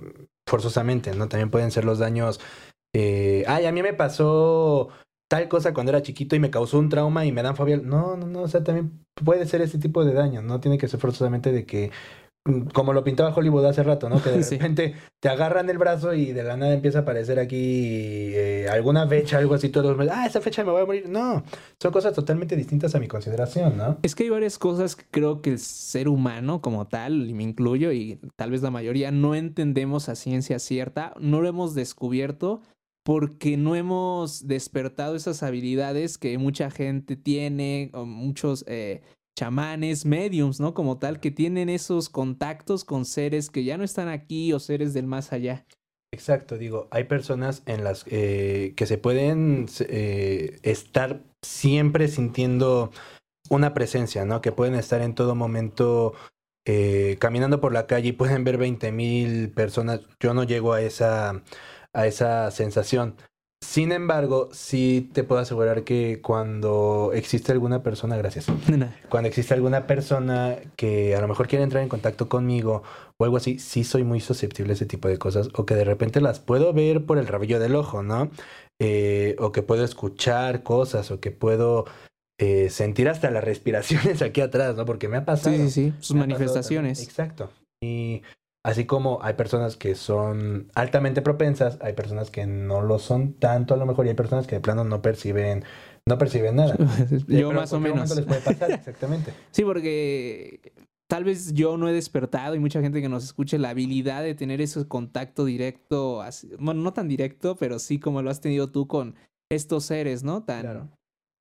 [0.48, 1.28] forzosamente, ¿no?
[1.28, 2.40] También pueden ser los daños.
[2.96, 4.88] Eh, ay, a mí me pasó
[5.30, 7.76] tal cosa cuando era chiquito y me causó un trauma y me dan fobia.
[7.76, 10.88] No, no, no, o sea, también puede ser ese tipo de daño, no tiene que
[10.88, 11.92] ser forzosamente de que
[12.74, 14.22] como lo pintaba Hollywood hace rato, ¿no?
[14.22, 18.32] Que de repente te agarran el brazo y de la nada empieza a aparecer aquí
[18.34, 21.10] eh, alguna fecha, algo así, todos ah, esa fecha me voy a morir.
[21.10, 21.44] No,
[21.80, 23.98] son cosas totalmente distintas a mi consideración, ¿no?
[24.04, 27.44] Es que hay varias cosas que creo que el ser humano como tal, y me
[27.44, 32.62] incluyo, y tal vez la mayoría, no entendemos a ciencia cierta, no lo hemos descubierto
[33.04, 38.64] porque no hemos despertado esas habilidades que mucha gente tiene, o muchos...
[38.68, 39.02] Eh,
[39.38, 40.74] chamanes, mediums, ¿no?
[40.74, 44.94] Como tal, que tienen esos contactos con seres que ya no están aquí o seres
[44.94, 45.66] del más allá.
[46.12, 52.92] Exacto, digo, hay personas en las eh, que se pueden eh, estar siempre sintiendo
[53.50, 54.42] una presencia, ¿no?
[54.42, 56.14] Que pueden estar en todo momento
[56.66, 60.02] eh, caminando por la calle y pueden ver 20 mil personas.
[60.20, 61.44] Yo no llego a esa,
[61.94, 63.16] a esa sensación.
[63.62, 68.48] Sin embargo, sí te puedo asegurar que cuando existe alguna persona, gracias,
[69.10, 72.84] cuando existe alguna persona que a lo mejor quiere entrar en contacto conmigo
[73.18, 75.84] o algo así, sí soy muy susceptible a ese tipo de cosas o que de
[75.84, 78.32] repente las puedo ver por el rabillo del ojo, ¿no?
[78.82, 81.86] Eh, o que puedo escuchar cosas o que puedo
[82.40, 84.86] eh, sentir hasta las respiraciones aquí atrás, ¿no?
[84.86, 85.56] Porque me ha pasado.
[85.56, 87.04] Sí, sí, sí, sus manifestaciones.
[87.04, 87.52] Exacto.
[87.84, 88.24] Y
[88.64, 93.74] así como hay personas que son altamente propensas, hay personas que no lo son tanto
[93.74, 95.64] a lo mejor y hay personas que de plano no perciben
[96.08, 96.76] no perciben nada.
[97.28, 98.16] yo más o menos.
[98.16, 99.32] les puede pasar, exactamente.
[99.52, 100.74] sí, porque
[101.08, 104.36] tal vez yo no he despertado y mucha gente que nos escuche la habilidad de
[104.36, 106.24] tener ese contacto directo,
[106.60, 109.16] bueno, no tan directo, pero sí como lo has tenido tú con
[109.52, 110.44] estos seres, ¿no?
[110.44, 110.90] Tan, claro.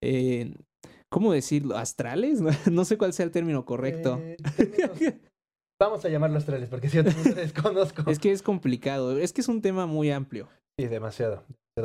[0.02, 0.54] Eh,
[1.10, 1.76] ¿cómo decirlo?
[1.76, 2.40] ¿Astrales?
[2.70, 4.18] No, sé cuál sea el término correcto.
[4.22, 4.36] Eh,
[5.80, 8.02] vamos a llamarlo astrales porque si yo desconozco.
[8.10, 10.48] es que es complicado, es que es un tema muy amplio.
[10.78, 11.44] Sí, demasiado.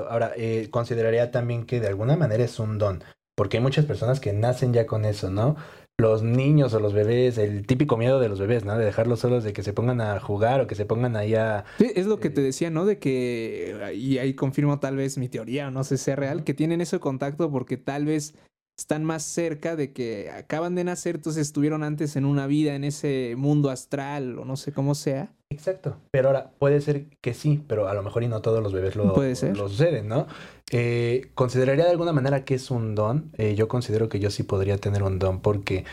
[0.10, 3.04] Ahora, eh, consideraría también que de alguna manera es un don,
[3.36, 5.56] porque hay muchas personas que nacen ya con eso, ¿no?
[6.00, 8.76] Los niños o los bebés, el típico miedo de los bebés, ¿no?
[8.76, 11.66] De dejarlos solos, de que se pongan a jugar o que se pongan ahí a...
[11.78, 12.86] Sí, es lo que te decía, ¿no?
[12.86, 16.44] De que, y ahí confirmo tal vez mi teoría, o no sé si sea real,
[16.44, 18.34] que tienen ese contacto porque tal vez
[18.78, 22.84] están más cerca de que acaban de nacer, entonces estuvieron antes en una vida en
[22.84, 25.32] ese mundo astral o no sé cómo sea.
[25.52, 25.98] Exacto.
[26.12, 28.96] Pero ahora, puede ser que sí, pero a lo mejor y no todos los bebés
[28.96, 29.56] lo, puede ser.
[29.56, 30.28] lo suceden, ¿no?
[30.72, 33.32] Eh, consideraría de alguna manera que es un don.
[33.38, 35.86] Eh, yo considero que yo sí podría tener un don porque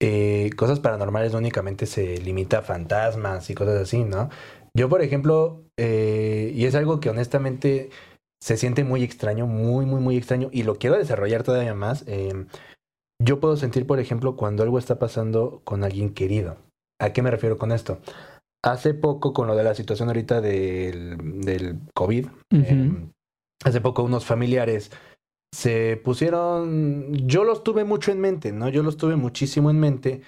[0.00, 4.30] eh, cosas paranormales no únicamente se limita a fantasmas y cosas así, ¿no?
[4.76, 7.90] Yo, por ejemplo, y es algo que honestamente
[8.44, 12.04] se siente muy extraño, muy, muy, muy extraño, y lo quiero desarrollar todavía más.
[12.06, 12.46] Em,
[13.18, 16.58] yo puedo sentir, por ejemplo, cuando algo está pasando con alguien querido.
[17.00, 18.00] ¿A qué me refiero con esto?
[18.62, 23.12] Hace poco, con lo de la situación ahorita del, del COVID, em,
[23.64, 24.90] hace poco unos familiares
[25.54, 28.68] se pusieron, yo los tuve mucho en mente, ¿no?
[28.68, 30.20] Yo los tuve muchísimo en mente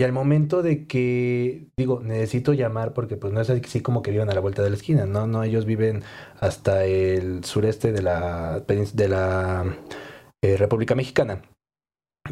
[0.00, 4.10] y al momento de que, digo, necesito llamar, porque pues no es así como que
[4.10, 5.26] viven a la vuelta de la esquina, ¿no?
[5.26, 6.02] No, ellos viven
[6.38, 9.76] hasta el sureste de la, de la
[10.42, 11.42] eh, República Mexicana.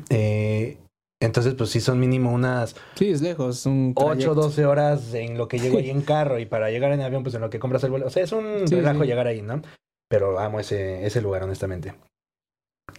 [0.09, 0.79] Eh,
[1.21, 2.75] entonces, pues sí son mínimo unas...
[2.95, 6.39] Sí, es lejos, un 8 o 12 horas en lo que llego ahí en carro
[6.39, 8.07] y para llegar en avión, pues en lo que compras el vuelo.
[8.07, 9.61] O sea, es un relajo llegar ahí, ¿no?
[10.09, 11.93] Pero amo ese, ese lugar, honestamente.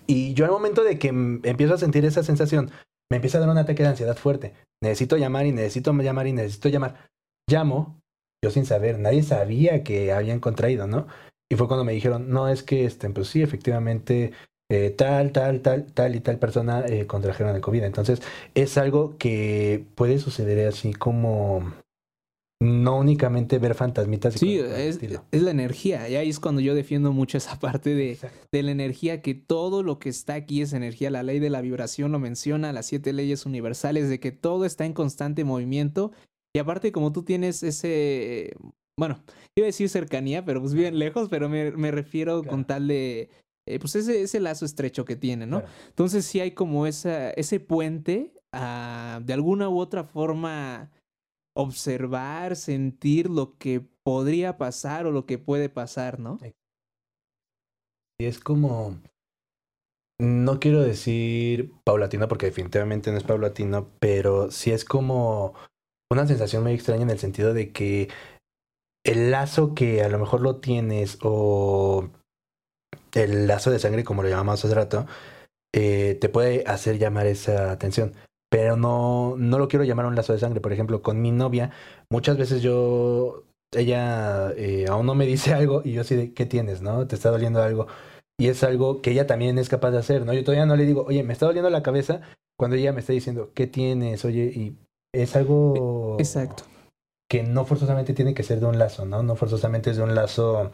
[0.05, 2.69] Y yo al momento de que empiezo a sentir esa sensación
[3.09, 4.53] me empieza a dar un ataque de ansiedad fuerte.
[4.81, 7.09] Necesito llamar y necesito llamar y necesito llamar.
[7.49, 7.99] Llamo,
[8.43, 11.07] yo sin saber, nadie sabía que habían contraído, ¿no?
[11.51, 14.33] Y fue cuando me dijeron, no, es que, este, pues sí, efectivamente,
[14.71, 17.83] eh, tal, tal, tal, tal y tal persona eh, contrajeron el COVID.
[17.83, 18.21] Entonces,
[18.53, 21.73] es algo que puede suceder así como
[22.61, 24.33] no únicamente ver fantasmitas.
[24.33, 26.09] sí, es, es, la energía.
[26.09, 28.17] Y ahí es cuando yo defiendo mucho esa parte de,
[28.51, 31.09] de, la energía, que todo lo que está aquí es energía.
[31.09, 34.85] La ley de la vibración lo menciona, las siete leyes universales, de que todo está
[34.85, 36.11] en constante movimiento.
[36.53, 38.53] Y aparte, como tú tienes ese,
[38.99, 39.23] bueno,
[39.55, 43.29] iba a decir cercanía, pero pues bien lejos, pero me, me refiero con tal de,
[43.69, 45.61] eh, pues ese, ese lazo estrecho que tiene, ¿no?
[45.89, 50.89] Entonces sí hay como esa, ese puente, a, de alguna u otra forma
[51.59, 56.39] observar, sentir lo que podría pasar o lo que puede pasar, ¿no?
[58.17, 58.97] Y es como,
[60.21, 65.53] no quiero decir paulatino porque definitivamente no es paulatino, pero sí es como
[66.09, 68.09] una sensación muy extraña en el sentido de que
[69.05, 72.09] el lazo que a lo mejor lo tienes o
[73.13, 75.07] el lazo de sangre, como lo llamamos hace rato,
[75.73, 78.13] eh, te puede hacer llamar esa atención
[78.49, 80.61] pero no, no lo quiero llamar un lazo de sangre.
[80.61, 81.71] Por ejemplo, con mi novia,
[82.09, 83.43] muchas veces yo,
[83.73, 87.07] ella eh, aún no me dice algo y yo así de, ¿qué tienes, no?
[87.07, 87.87] ¿Te está doliendo algo?
[88.39, 90.33] Y es algo que ella también es capaz de hacer, ¿no?
[90.33, 92.21] Yo todavía no le digo, oye, me está doliendo la cabeza,
[92.57, 94.23] cuando ella me está diciendo, ¿qué tienes?
[94.25, 94.77] Oye, y
[95.13, 96.15] es algo...
[96.19, 96.63] Exacto.
[97.29, 99.23] Que no forzosamente tiene que ser de un lazo, ¿no?
[99.23, 100.71] No forzosamente es de un lazo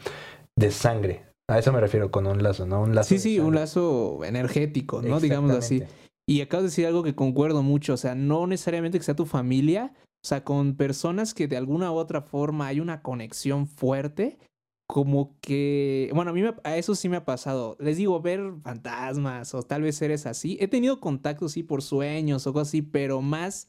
[0.58, 1.26] de sangre.
[1.50, 2.82] A eso me refiero con un lazo, ¿no?
[2.82, 3.10] Un lazo.
[3.10, 5.20] Sí, sí, un lazo energético, ¿no?
[5.20, 5.84] Digamos así.
[6.28, 9.26] Y acabas de decir algo que concuerdo mucho, o sea, no necesariamente que sea tu
[9.26, 14.40] familia, o sea, con personas que de alguna u otra forma hay una conexión fuerte,
[14.88, 17.76] como que, bueno, a mí a eso sí me ha pasado.
[17.80, 20.58] Les digo, ver fantasmas o tal vez seres así.
[20.60, 23.68] He tenido contactos, sí, por sueños o algo así, pero más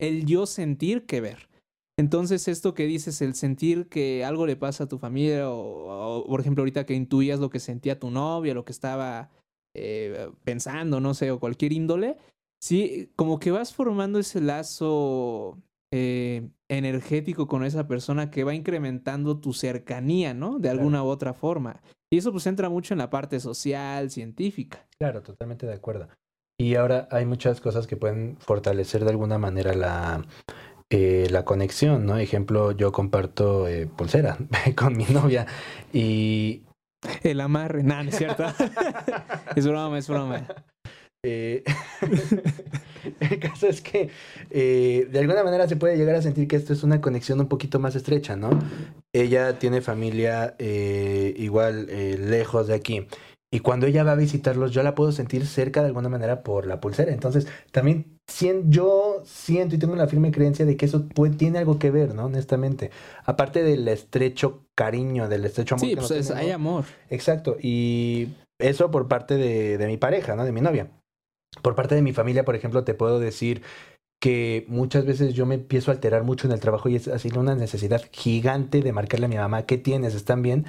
[0.00, 1.48] el yo sentir que ver.
[1.98, 6.40] Entonces, esto que dices, el sentir que algo le pasa a tu familia, o, por
[6.40, 9.30] ejemplo, ahorita que intuías lo que sentía tu novia, lo que estaba
[9.76, 12.16] eh, pensando, no sé, o cualquier índole,
[12.58, 15.58] sí, como que vas formando ese lazo
[15.92, 20.58] eh, energético con esa persona que va incrementando tu cercanía, ¿no?
[20.58, 21.80] De alguna u otra forma.
[22.10, 24.86] Y eso pues entra mucho en la parte social, científica.
[24.98, 26.08] Claro, totalmente de acuerdo.
[26.58, 30.24] Y ahora hay muchas cosas que pueden fortalecer de alguna manera la,
[30.90, 32.16] eh, la conexión, ¿no?
[32.16, 34.38] Ejemplo, yo comparto eh, pulsera
[34.76, 35.46] con mi novia
[35.92, 36.62] y...
[37.22, 38.44] El amarre, nada, ¿no es cierto?
[39.56, 40.46] es broma, es broma.
[41.28, 41.64] Eh,
[43.20, 44.10] el caso es que
[44.50, 47.48] eh, de alguna manera se puede llegar a sentir que esto es una conexión un
[47.48, 48.50] poquito más estrecha, ¿no?
[49.12, 53.06] Ella tiene familia eh, igual lejos de aquí.
[53.56, 56.66] Y cuando ella va a visitarlos, yo la puedo sentir cerca de alguna manera por
[56.66, 57.10] la pulsera.
[57.10, 58.18] Entonces, también
[58.68, 61.06] yo siento y tengo la firme creencia de que eso
[61.38, 62.26] tiene algo que ver, ¿no?
[62.26, 62.90] Honestamente.
[63.24, 65.88] Aparte del estrecho cariño, del estrecho amor.
[65.88, 66.84] Sí, pues hay amor.
[67.08, 67.56] Exacto.
[67.58, 68.28] Y
[68.58, 70.44] eso por parte de, de mi pareja, ¿no?
[70.44, 70.90] De mi novia.
[71.62, 73.62] Por parte de mi familia, por ejemplo, te puedo decir
[74.20, 77.30] que muchas veces yo me empiezo a alterar mucho en el trabajo y es así
[77.34, 80.14] una necesidad gigante de marcarle a mi mamá, ¿qué tienes?
[80.14, 80.66] ¿Están bien?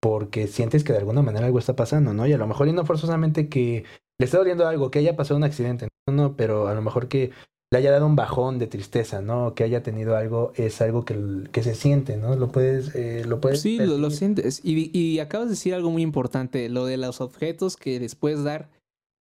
[0.00, 2.26] Porque sientes que de alguna manera algo está pasando, ¿no?
[2.26, 3.84] Y a lo mejor y no forzosamente que
[4.18, 7.08] le esté doliendo algo, que haya pasado un accidente, no, no, pero a lo mejor
[7.08, 7.30] que
[7.72, 9.54] le haya dado un bajón de tristeza, ¿no?
[9.54, 12.34] Que haya tenido algo, es algo que, que se siente, ¿no?
[12.34, 13.60] Lo puedes, eh, lo puedes.
[13.60, 14.60] Sí, lo, lo, sientes.
[14.64, 18.70] Y, y acabas de decir algo muy importante, lo de los objetos que después dar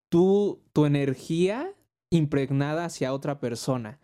[0.09, 1.71] tu, tu energía
[2.11, 3.99] impregnada hacia otra persona.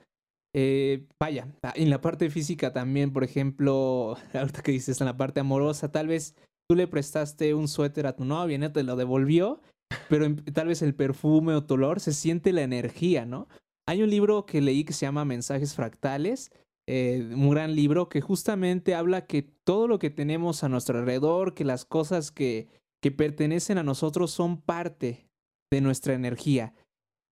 [0.53, 5.39] Eh, vaya, en la parte física también, por ejemplo, ahorita que dices en la parte
[5.39, 6.35] amorosa, tal vez
[6.67, 8.71] tú le prestaste un suéter a tu novia, ¿no?
[8.71, 9.61] Te lo devolvió,
[10.09, 13.47] pero tal vez el perfume o tu olor se siente la energía, ¿no?
[13.87, 16.51] Hay un libro que leí que se llama Mensajes Fractales,
[16.87, 21.53] eh, un gran libro que justamente habla que todo lo que tenemos a nuestro alrededor,
[21.53, 22.67] que las cosas que,
[23.01, 25.27] que pertenecen a nosotros son parte
[25.71, 26.73] de nuestra energía.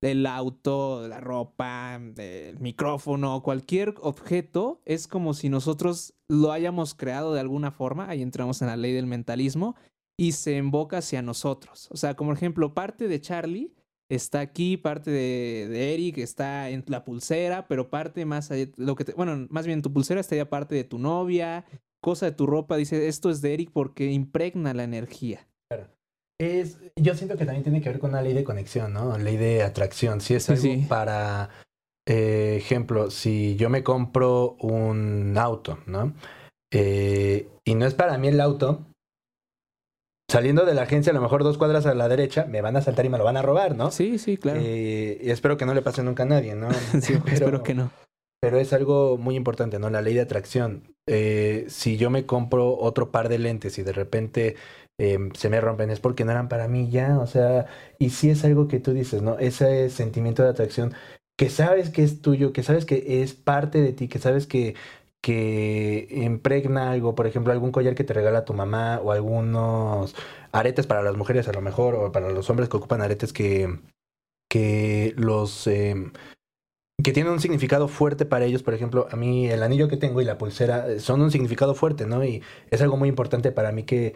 [0.04, 7.34] El auto, la ropa, el micrófono, cualquier objeto es como si nosotros lo hayamos creado
[7.34, 9.76] de alguna forma, ahí entramos en la ley del mentalismo,
[10.18, 11.90] y se invoca hacia nosotros.
[11.92, 13.74] O sea, como ejemplo, parte de Charlie
[14.10, 19.12] está aquí, parte de, Eric está en la pulsera, pero parte más allá, lo que
[19.14, 21.66] bueno, más bien tu pulsera estaría parte de tu novia,
[22.02, 25.48] cosa de tu ropa, dice, esto es de Eric porque impregna la energía.
[26.40, 29.18] Es, yo siento que también tiene que ver con una ley de conexión, ¿no?
[29.18, 30.20] Ley de atracción.
[30.20, 31.50] Si es algo para,
[32.08, 36.14] eh, ejemplo, si yo me compro un auto, ¿no?
[36.72, 38.86] Eh, y no es para mí el auto,
[40.30, 42.82] saliendo de la agencia, a lo mejor dos cuadras a la derecha, me van a
[42.82, 43.92] saltar y me lo van a robar, ¿no?
[43.92, 44.60] Sí, sí, claro.
[44.62, 46.70] Eh, y espero que no le pase nunca a nadie, ¿no?
[47.02, 47.92] sí, espero que no.
[48.42, 49.90] Pero es algo muy importante, ¿no?
[49.90, 50.94] La ley de atracción.
[51.08, 54.58] si yo me compro otro par de lentes y de repente
[55.00, 57.66] Em, se me rompen, es porque no eran para mí ya, o sea,
[57.98, 59.40] y si es algo que tú dices, ¿no?
[59.40, 60.94] Ese sentimiento de atracción
[61.36, 64.76] que sabes que es tuyo, que sabes que es parte de ti, que sabes que,
[65.22, 70.16] que impregna algo, por ejemplo, algún collar que te regala tu mamá o algunos
[70.52, 73.80] aretes para las mujeres a lo mejor, o para los hombres que ocupan aretes que,
[74.50, 75.68] que los...
[75.68, 76.12] Eh,
[77.04, 80.22] que tienen un significado fuerte para ellos, por ejemplo, a mí el anillo que tengo
[80.22, 82.24] y la pulsera eh, son un significado fuerte, ¿no?
[82.24, 84.14] Y es algo muy importante para mí que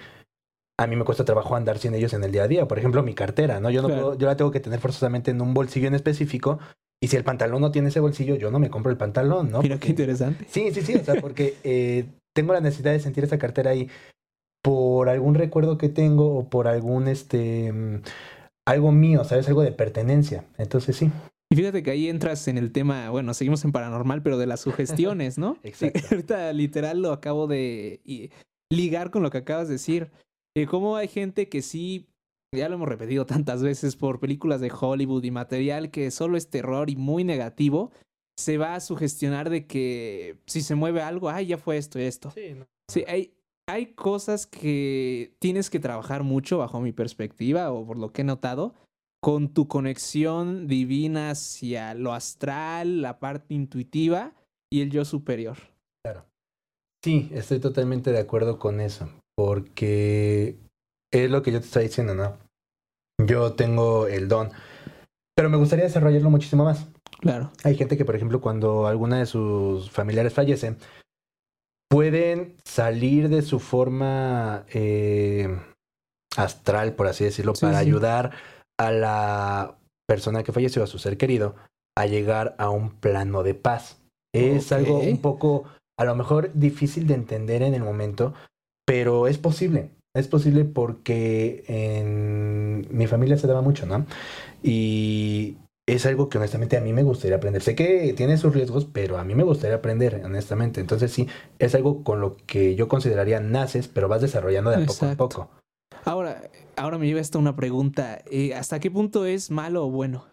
[0.80, 2.68] a mí me cuesta trabajo andar sin ellos en el día a día.
[2.68, 3.70] Por ejemplo, mi cartera, ¿no?
[3.70, 6.60] Yo no puedo, yo la tengo que tener forzosamente en un bolsillo en específico.
[7.02, 9.62] Y si el pantalón no tiene ese bolsillo, yo no me compro el pantalón, ¿no?
[9.62, 10.46] Mira qué interesante.
[10.50, 10.96] Sí, sí, sí.
[10.96, 12.06] O sea, porque eh,
[12.36, 13.90] tengo la necesidad de sentir esa cartera ahí
[14.64, 18.02] por algún recuerdo que tengo o por algún, este, mm,
[18.68, 19.48] algo mío, ¿sabes?
[19.48, 20.46] Algo de pertenencia.
[20.58, 21.12] Entonces, sí.
[21.50, 24.62] Y fíjate que ahí entras en el tema, bueno, seguimos en paranormal, pero de las
[24.62, 25.58] sugestiones, ¿no?
[25.64, 26.00] Exacto.
[26.12, 28.30] ahorita literal lo acabo de
[28.70, 30.12] ligar con lo que acabas de decir.
[30.58, 32.10] Y cómo hay gente que sí,
[32.52, 36.50] ya lo hemos repetido tantas veces por películas de Hollywood y material que solo es
[36.50, 37.92] terror y muy negativo,
[38.36, 42.04] se va a sugestionar de que si se mueve algo, ay, ya fue esto y
[42.04, 42.32] esto.
[42.32, 42.66] Sí, no.
[42.92, 43.36] sí hay,
[43.68, 48.26] hay cosas que tienes que trabajar mucho bajo mi perspectiva o por lo que he
[48.26, 48.74] notado
[49.22, 54.34] con tu conexión divina hacia lo astral, la parte intuitiva
[54.72, 55.58] y el yo superior.
[56.04, 56.26] Claro.
[57.04, 59.08] Sí, estoy totalmente de acuerdo con eso
[59.38, 60.58] porque
[61.14, 62.38] es lo que yo te estoy diciendo, ¿no?
[63.24, 64.52] Yo tengo el don,
[65.36, 66.88] pero me gustaría desarrollarlo muchísimo más.
[67.20, 67.52] Claro.
[67.64, 70.76] Hay gente que, por ejemplo, cuando alguna de sus familiares fallece,
[71.90, 75.60] pueden salir de su forma eh,
[76.36, 78.32] astral, por así decirlo, para ayudar
[78.80, 79.78] a la
[80.08, 81.56] persona que falleció, a su ser querido,
[81.96, 84.02] a llegar a un plano de paz.
[84.34, 85.66] Es algo un poco
[86.00, 88.34] a lo mejor difícil de entender en el momento,
[88.88, 89.92] pero es posible.
[90.16, 94.08] Es posible porque en mi familia se daba mucho, ¿no?
[94.64, 97.62] Y es algo que honestamente a mí me gustaría aprender.
[97.62, 100.82] Sé que tiene sus riesgos, pero a mí me gustaría aprender, honestamente.
[100.82, 101.28] Entonces sí,
[101.60, 105.50] es algo con lo que yo consideraría naces, pero vas desarrollando de poco a poco.
[106.06, 108.20] Ahora, ahora me lleva esta una pregunta.
[108.32, 110.26] Eh, ¿Hasta qué punto es malo o bueno?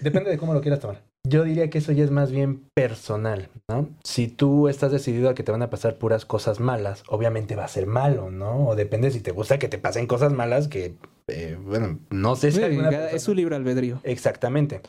[0.00, 1.09] Depende de cómo lo quieras tomar.
[1.28, 3.88] Yo diría que eso ya es más bien personal, ¿no?
[4.04, 7.64] Si tú estás decidido a que te van a pasar puras cosas malas, obviamente va
[7.64, 8.68] a ser malo, ¿no?
[8.68, 10.94] O depende si te gusta que te pasen cosas malas, que,
[11.28, 12.62] eh, bueno, no sé si...
[12.62, 14.00] es su libre albedrío.
[14.02, 14.80] Exactamente.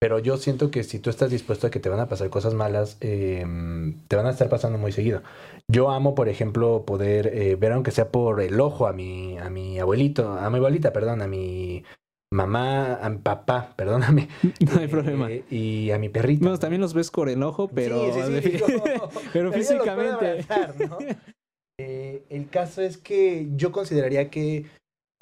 [0.00, 2.54] Pero yo siento que si tú estás dispuesto a que te van a pasar cosas
[2.54, 5.22] malas, em, te van a estar pasando muy seguido.
[5.68, 9.50] Yo amo, por ejemplo, poder eh, ver, aunque sea por el ojo, a mi, a
[9.50, 11.84] mi abuelito, a mi abuelita, perdón, a mi
[12.32, 14.28] mamá, a mi papá, perdóname.
[14.60, 15.30] No hay problema.
[15.30, 16.42] Eh, y a mi perrito.
[16.42, 18.02] Bueno, también los ves con el ojo, pero,
[19.32, 20.44] pero físicamente.
[21.78, 24.66] Eh, el caso es que yo consideraría que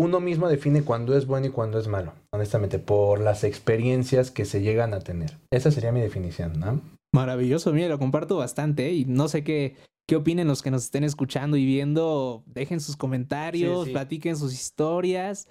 [0.01, 4.45] uno mismo define cuándo es bueno y cuándo es malo, honestamente, por las experiencias que
[4.45, 5.39] se llegan a tener.
[5.51, 6.81] Esa sería mi definición, ¿no?
[7.13, 8.93] Maravilloso, mira, lo comparto bastante ¿eh?
[8.93, 12.45] y no sé qué, qué opinen los que nos estén escuchando y viendo.
[12.47, 15.49] Dejen sus comentarios, platiquen sus historias.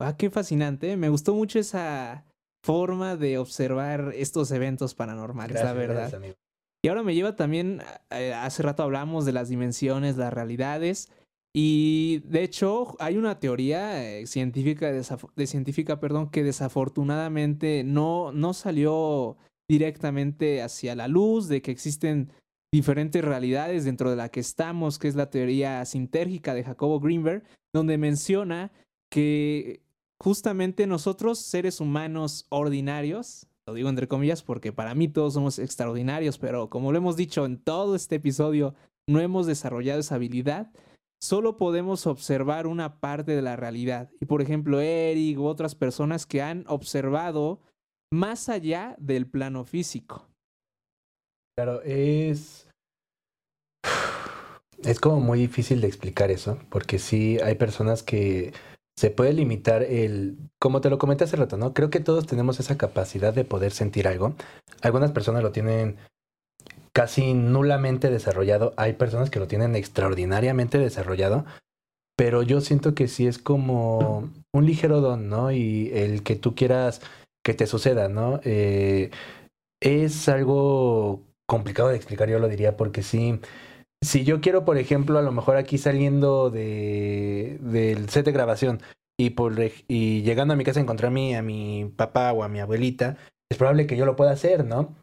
[0.00, 0.96] Ah, qué fascinante.
[0.96, 2.24] Me gustó mucho esa
[2.64, 6.12] forma de observar estos eventos paranormales, la verdad.
[6.82, 11.10] y ahora me lleva también, eh, hace rato hablamos de las dimensiones, las realidades.
[11.54, 18.54] Y de hecho, hay una teoría eh, científica, de científica perdón, que desafortunadamente no, no
[18.54, 19.36] salió
[19.68, 22.32] directamente hacia la luz, de que existen
[22.72, 27.42] diferentes realidades dentro de la que estamos, que es la teoría sintérgica de Jacobo Greenberg,
[27.74, 28.70] donde menciona
[29.10, 29.80] que
[30.22, 36.38] justamente nosotros, seres humanos ordinarios, lo digo entre comillas porque para mí todos somos extraordinarios,
[36.38, 38.74] pero como lo hemos dicho en todo este episodio,
[39.08, 40.70] no hemos desarrollado esa habilidad,
[41.22, 44.10] solo podemos observar una parte de la realidad.
[44.20, 47.60] Y por ejemplo, Eric u otras personas que han observado
[48.12, 50.28] más allá del plano físico.
[51.56, 52.66] Claro, es...
[54.82, 58.54] Es como muy difícil de explicar eso, porque sí hay personas que
[59.00, 61.72] se puede limitar el, como te lo comenté hace rato, ¿no?
[61.72, 64.34] Creo que todos tenemos esa capacidad de poder sentir algo.
[64.82, 65.96] Algunas personas lo tienen
[66.92, 71.46] casi nulamente desarrollado, hay personas que lo tienen extraordinariamente desarrollado,
[72.14, 75.50] pero yo siento que sí es como un ligero don, ¿no?
[75.50, 77.00] Y el que tú quieras
[77.42, 78.40] que te suceda, ¿no?
[78.44, 79.10] Eh,
[79.80, 83.40] es algo complicado de explicar, yo lo diría, porque sí
[84.02, 88.80] si yo quiero, por ejemplo, a lo mejor aquí saliendo de, del set de grabación
[89.18, 89.54] y, por,
[89.88, 93.16] y llegando a mi casa encontrar a mi, a mi papá o a mi abuelita,
[93.50, 94.96] es probable que yo lo pueda hacer, ¿no?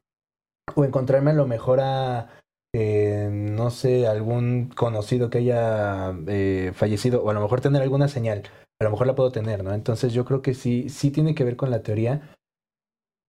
[0.76, 2.30] O encontrarme a lo mejor a,
[2.74, 8.08] eh, no sé, algún conocido que haya eh, fallecido, o a lo mejor tener alguna
[8.08, 8.44] señal,
[8.80, 9.74] a lo mejor la puedo tener, ¿no?
[9.74, 12.36] Entonces yo creo que sí, sí tiene que ver con la teoría,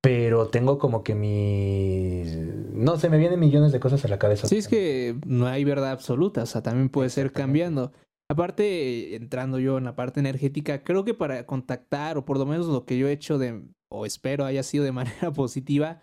[0.00, 2.24] pero tengo como que mi...
[2.72, 4.46] No sé, me vienen millones de cosas a la cabeza.
[4.46, 7.92] Sí, es que no hay verdad absoluta, o sea, también puede ser cambiando.
[8.30, 12.66] Aparte, entrando yo en la parte energética, creo que para contactar, o por lo menos
[12.66, 16.00] lo que yo he hecho de, o espero haya sido de manera positiva,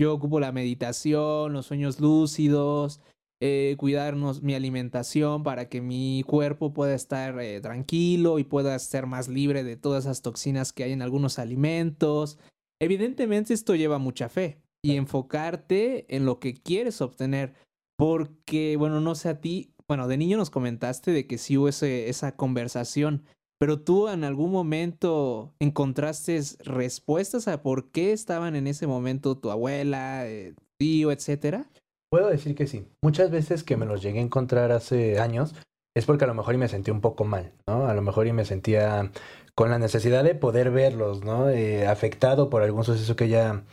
[0.00, 3.00] yo ocupo la meditación, los sueños lúcidos,
[3.40, 9.06] eh, cuidarnos mi alimentación para que mi cuerpo pueda estar eh, tranquilo y pueda ser
[9.06, 12.38] más libre de todas esas toxinas que hay en algunos alimentos.
[12.80, 17.54] Evidentemente esto lleva mucha fe y enfocarte en lo que quieres obtener.
[17.96, 21.68] Porque, bueno, no sé a ti, bueno, de niño nos comentaste de que sí hubo
[21.68, 23.24] esa conversación,
[23.58, 29.50] pero tú en algún momento encontraste respuestas a por qué estaban en ese momento tu
[29.50, 31.68] abuela, eh, tío, etcétera.
[32.10, 32.86] Puedo decir que sí.
[33.02, 35.54] Muchas veces que me los llegué a encontrar hace años
[35.96, 37.88] es porque a lo mejor y me sentí un poco mal, ¿no?
[37.88, 39.10] A lo mejor y me sentía
[39.58, 41.50] con la necesidad de poder verlos, ¿no?
[41.50, 43.64] Eh, afectado por algún suceso que haya,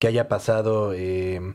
[0.00, 1.54] que haya pasado eh,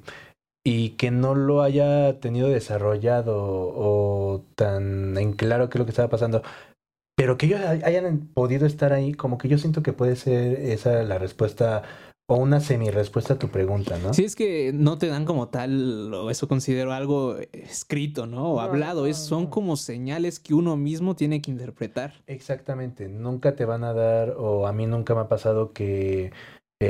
[0.63, 5.91] y que no lo haya tenido desarrollado o tan en claro qué es lo que
[5.93, 6.43] estaba pasando,
[7.17, 11.01] pero que ellos hayan podido estar ahí, como que yo siento que puede ser esa
[11.01, 11.81] la respuesta
[12.31, 14.13] o una semi-respuesta a tu pregunta, ¿no?
[14.13, 18.53] Sí, es que no te dan como tal, o eso considero algo escrito, ¿no?
[18.53, 22.13] O hablado, es, son como señales que uno mismo tiene que interpretar.
[22.27, 26.31] Exactamente, nunca te van a dar, o a mí nunca me ha pasado que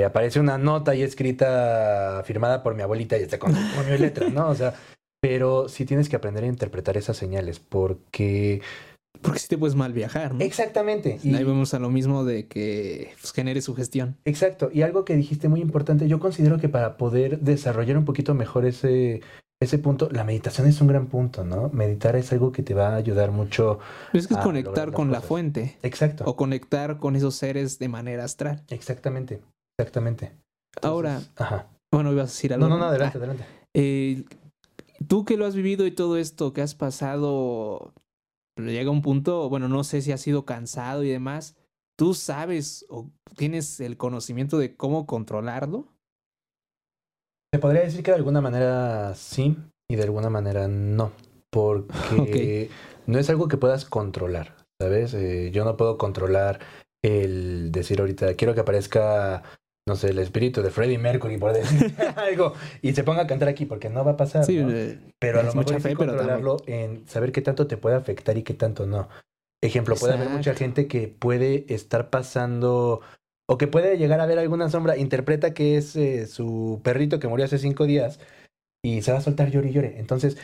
[0.06, 4.30] aparece una nota y escrita, firmada por mi abuelita y está con, con mi letra,
[4.30, 4.48] ¿no?
[4.48, 4.76] O sea,
[5.20, 8.62] pero sí tienes que aprender a interpretar esas señales, porque
[9.22, 10.42] porque si te puedes mal viajar, ¿no?
[10.42, 11.20] Exactamente.
[11.24, 14.18] Y ahí vemos a lo mismo de que pues, genere su gestión.
[14.26, 14.70] Exacto.
[14.74, 18.66] Y algo que dijiste muy importante, yo considero que para poder desarrollar un poquito mejor
[18.66, 19.22] ese,
[19.62, 21.70] ese punto, la meditación es un gran punto, ¿no?
[21.70, 23.80] Meditar es algo que te va a ayudar mucho.
[24.14, 26.24] Es que es conectar con la fuente Exacto.
[26.26, 28.64] o conectar con esos seres de manera astral.
[28.70, 29.42] Exactamente.
[29.80, 30.32] Exactamente.
[30.82, 31.68] Ahora, Ajá.
[31.94, 32.68] bueno, ibas a decir algo.
[32.68, 33.46] No, no, no, adelante, Ah, adelante.
[33.76, 34.24] eh,
[35.08, 37.94] tú que lo has vivido y todo esto que has pasado,
[38.58, 41.56] llega un punto, bueno, no sé si has sido cansado y demás,
[41.98, 45.88] ¿tú sabes o tienes el conocimiento de cómo controlarlo?
[47.54, 49.58] Se podría decir que de alguna manera sí
[49.90, 51.12] y de alguna manera no.
[51.52, 52.70] Porque
[53.08, 55.14] no es algo que puedas controlar, ¿sabes?
[55.14, 56.62] Eh, yo no puedo controlar
[57.04, 59.44] el decir ahorita, quiero que aparezca,
[59.92, 63.50] no sé, el espíritu de Freddie Mercury, por decir algo, y se ponga a cantar
[63.50, 64.46] aquí, porque no va a pasar.
[64.46, 64.72] Sí, ¿no?
[64.72, 68.38] eh, Pero a lo mejor fe, pero controlarlo en saber qué tanto te puede afectar
[68.38, 69.10] y qué tanto no.
[69.62, 73.02] Ejemplo, puede haber mucha gente que puede estar pasando
[73.50, 77.28] o que puede llegar a ver alguna sombra, interpreta que es eh, su perrito que
[77.28, 78.22] murió hace cinco días
[78.82, 80.00] y se va a soltar llore y llore.
[80.00, 80.38] Entonces,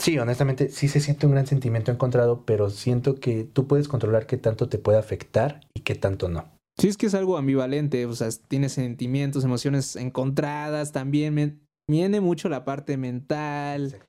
[0.00, 4.26] sí, honestamente, sí se siente un gran sentimiento encontrado, pero siento que tú puedes controlar
[4.26, 6.50] qué tanto te puede afectar y qué tanto no.
[6.78, 12.48] Sí, es que es algo ambivalente, o sea, tiene sentimientos, emociones encontradas, también viene mucho
[12.48, 14.02] la parte mental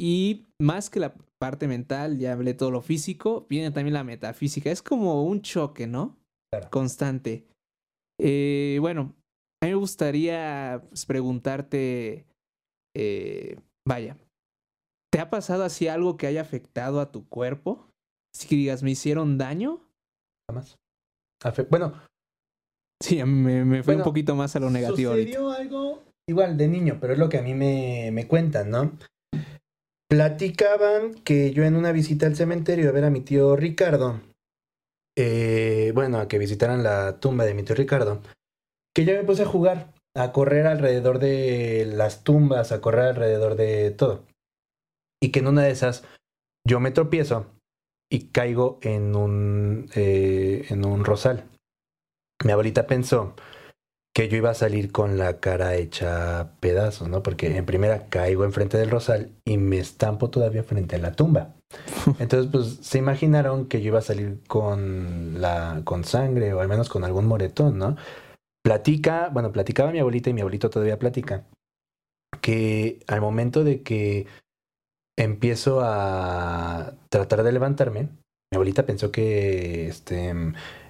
[0.00, 4.70] y más que la parte mental, ya hablé todo lo físico, viene también la metafísica,
[4.70, 6.18] es como un choque, ¿no?
[6.50, 6.70] Claro.
[6.70, 7.46] Constante.
[8.18, 9.14] Eh, bueno,
[9.60, 12.26] a mí me gustaría pues, preguntarte,
[12.94, 14.16] eh, vaya,
[15.12, 17.90] ¿te ha pasado así algo que haya afectado a tu cuerpo?
[18.32, 19.80] Si digas, ¿me hicieron daño?
[20.48, 20.74] Nada más.
[20.74, 20.89] Afe-
[21.70, 21.94] Bueno,
[23.02, 25.38] Sí, me, Bueno, un poquito más a lo negativo ahorita.
[25.56, 28.92] Algo igual de niño, pero es lo que a mí me, me cuentan, ¿no?
[30.08, 34.20] Platicaban que yo en una visita al cementerio a ver a mi tío Ricardo,
[35.16, 38.20] eh, bueno, a que visitaran la tumba de mi tío Ricardo,
[38.94, 43.56] que yo me puse a jugar, a correr alrededor de las tumbas, a correr alrededor
[43.56, 44.26] de todo.
[45.22, 46.04] Y que en una de esas
[46.66, 47.46] yo me tropiezo
[48.10, 51.44] y caigo en un, eh, en un rosal.
[52.44, 53.34] Mi abuelita pensó
[54.14, 57.22] que yo iba a salir con la cara hecha pedazos, ¿no?
[57.22, 61.54] Porque en primera caigo enfrente del rosal y me estampo todavía frente a la tumba.
[62.18, 66.68] Entonces, pues se imaginaron que yo iba a salir con la con sangre o al
[66.68, 67.96] menos con algún moretón, ¿no?
[68.62, 71.46] Platica, bueno, platicaba mi abuelita y mi abuelito todavía platica
[72.40, 74.26] que al momento de que
[75.22, 78.02] empiezo a tratar de levantarme,
[78.52, 80.34] mi abuelita pensó que este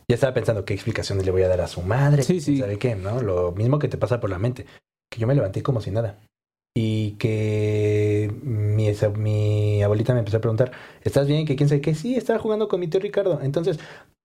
[0.08, 2.58] ya estaba pensando qué explicaciones le voy a dar a su madre, Sí, sí.
[2.58, 2.96] ¿sabe qué?
[2.96, 3.20] ¿No?
[3.22, 4.66] Lo mismo que te pasa por la mente,
[5.10, 6.18] que yo me levanté como si nada.
[6.74, 10.72] Y que mi, esa- mi abuelita me empezó a preguntar,
[11.02, 11.44] ¿estás bien?
[11.46, 11.94] Que quién sabe qué.
[11.94, 13.40] Sí, estaba jugando con mi tío Ricardo.
[13.42, 13.78] Entonces,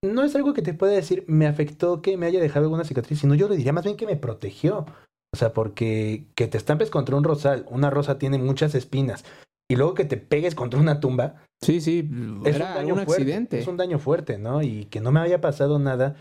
[0.04, 3.20] no es algo que te pueda decir, me afectó que me haya dejado alguna cicatriz,
[3.20, 4.86] sino yo le diría más bien que me protegió.
[5.34, 9.26] O sea, porque que te estampes contra un rosal, una rosa tiene muchas espinas,
[9.70, 12.08] y luego que te pegues contra una tumba, Sí, sí,
[12.46, 13.60] es era un daño un fuerte, accidente.
[13.60, 14.62] Es un daño fuerte, ¿no?
[14.62, 16.16] Y que no me haya pasado nada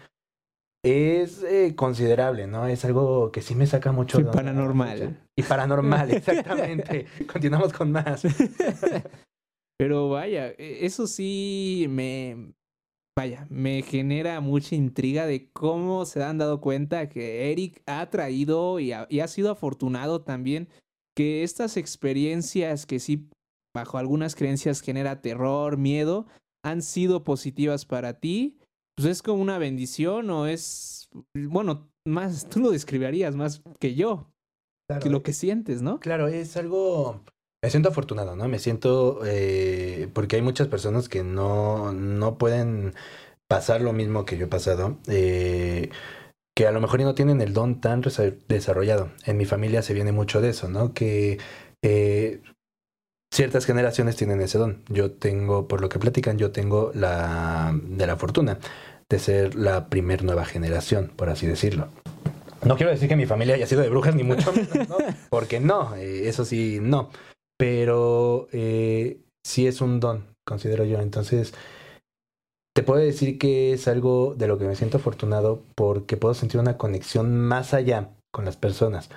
[0.84, 2.66] es eh, considerable, ¿no?
[2.66, 4.18] Es algo que sí me saca mucho.
[4.18, 4.99] Sí, paranormal.
[5.03, 5.16] mucho.
[5.36, 7.07] Y paranormal, exactamente.
[7.32, 8.22] Continuamos con más.
[9.78, 12.53] Pero vaya, e- eso sí me,
[13.18, 18.78] vaya, me genera mucha intriga de cómo se han dado cuenta que Eric ha traído
[18.78, 20.68] y ha, y ha sido afortunado también
[21.16, 23.30] que estas experiencias que sí,
[23.75, 26.27] bajo algunas creencias genera terror, miedo,
[26.64, 28.59] han sido positivas para ti.
[28.97, 34.31] Pues es como una bendición o es, bueno, más, tú lo describirías más que yo,
[35.03, 35.99] que lo que sientes, ¿no?
[35.99, 37.25] Claro, es algo.
[37.62, 38.47] Me siento afortunado, ¿no?
[38.47, 39.22] Me siento.
[39.25, 42.95] eh, porque hay muchas personas que no, no pueden
[43.49, 44.99] pasar lo mismo que yo he pasado.
[45.09, 45.91] eh,
[46.57, 48.01] que a lo mejor no tienen el don tan
[48.47, 49.11] desarrollado.
[49.25, 50.95] En mi familia se viene mucho de eso, ¿no?
[50.95, 51.39] Que
[51.83, 52.43] eh,
[53.35, 54.82] ciertas generaciones tienen ese don.
[54.89, 58.59] Yo tengo, por lo que platican, yo tengo la de la fortuna
[59.11, 61.89] de ser la primer nueva generación, por así decirlo.
[62.64, 64.97] No quiero decir que mi familia haya sido de brujas, ni mucho menos, ¿no?
[65.30, 67.11] Porque no, eh, eso sí, no.
[67.59, 71.01] Pero eh, sí es un don, considero yo.
[71.01, 71.53] Entonces,
[72.74, 76.61] te puedo decir que es algo de lo que me siento afortunado porque puedo sentir
[76.61, 79.11] una conexión más allá con las personas.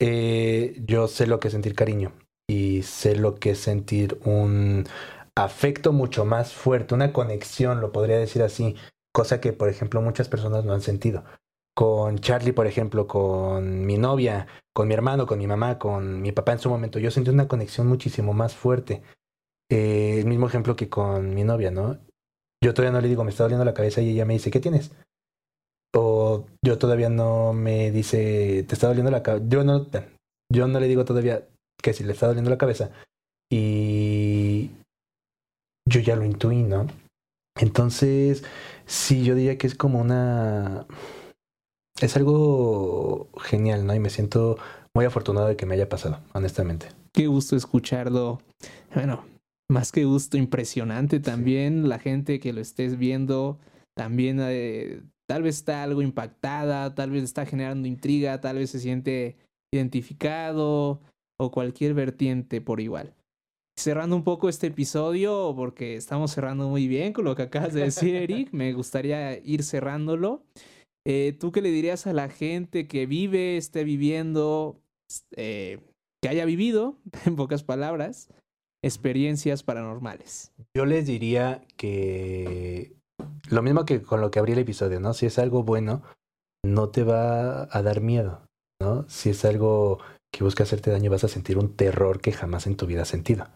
[0.00, 2.12] Eh, yo sé lo que es sentir cariño
[2.84, 4.84] sé lo que es sentir un
[5.36, 8.76] afecto mucho más fuerte, una conexión, lo podría decir así,
[9.12, 11.24] cosa que, por ejemplo, muchas personas no han sentido.
[11.74, 16.32] Con Charlie, por ejemplo, con mi novia, con mi hermano, con mi mamá, con mi
[16.32, 19.02] papá en su momento, yo sentí una conexión muchísimo más fuerte.
[19.70, 21.98] Eh, el mismo ejemplo que con mi novia, ¿no?
[22.62, 24.60] Yo todavía no le digo, me está doliendo la cabeza y ella me dice, ¿qué
[24.60, 24.92] tienes?
[25.94, 29.44] O yo todavía no me dice, te está doliendo la cabeza.
[29.48, 29.86] Yo no,
[30.52, 31.46] yo no le digo todavía,
[31.82, 32.90] que si le está doliendo la cabeza.
[33.50, 34.70] Y
[35.86, 36.86] yo ya lo intuí, ¿no?
[37.56, 38.44] Entonces,
[38.86, 40.86] sí, yo diría que es como una...
[42.00, 43.94] Es algo genial, ¿no?
[43.94, 44.58] Y me siento
[44.94, 46.88] muy afortunado de que me haya pasado, honestamente.
[47.12, 48.40] Qué gusto escucharlo.
[48.94, 49.24] Bueno,
[49.70, 51.88] más que gusto, impresionante también.
[51.88, 53.58] La gente que lo estés viendo
[53.96, 58.80] también eh, tal vez está algo impactada, tal vez está generando intriga, tal vez se
[58.80, 59.36] siente
[59.72, 61.00] identificado
[61.40, 63.14] o cualquier vertiente por igual.
[63.76, 67.82] Cerrando un poco este episodio, porque estamos cerrando muy bien con lo que acabas de
[67.82, 70.42] decir, Eric, me gustaría ir cerrándolo.
[71.06, 74.80] Eh, ¿Tú qué le dirías a la gente que vive, esté viviendo,
[75.36, 75.80] eh,
[76.22, 78.28] que haya vivido, en pocas palabras,
[78.82, 80.52] experiencias paranormales?
[80.76, 82.94] Yo les diría que
[83.50, 85.14] lo mismo que con lo que abrí el episodio, ¿no?
[85.14, 86.02] Si es algo bueno,
[86.64, 88.46] no te va a dar miedo,
[88.80, 89.08] ¿no?
[89.08, 89.98] Si es algo
[90.34, 93.08] que busca hacerte daño, vas a sentir un terror que jamás en tu vida has
[93.08, 93.46] sentido.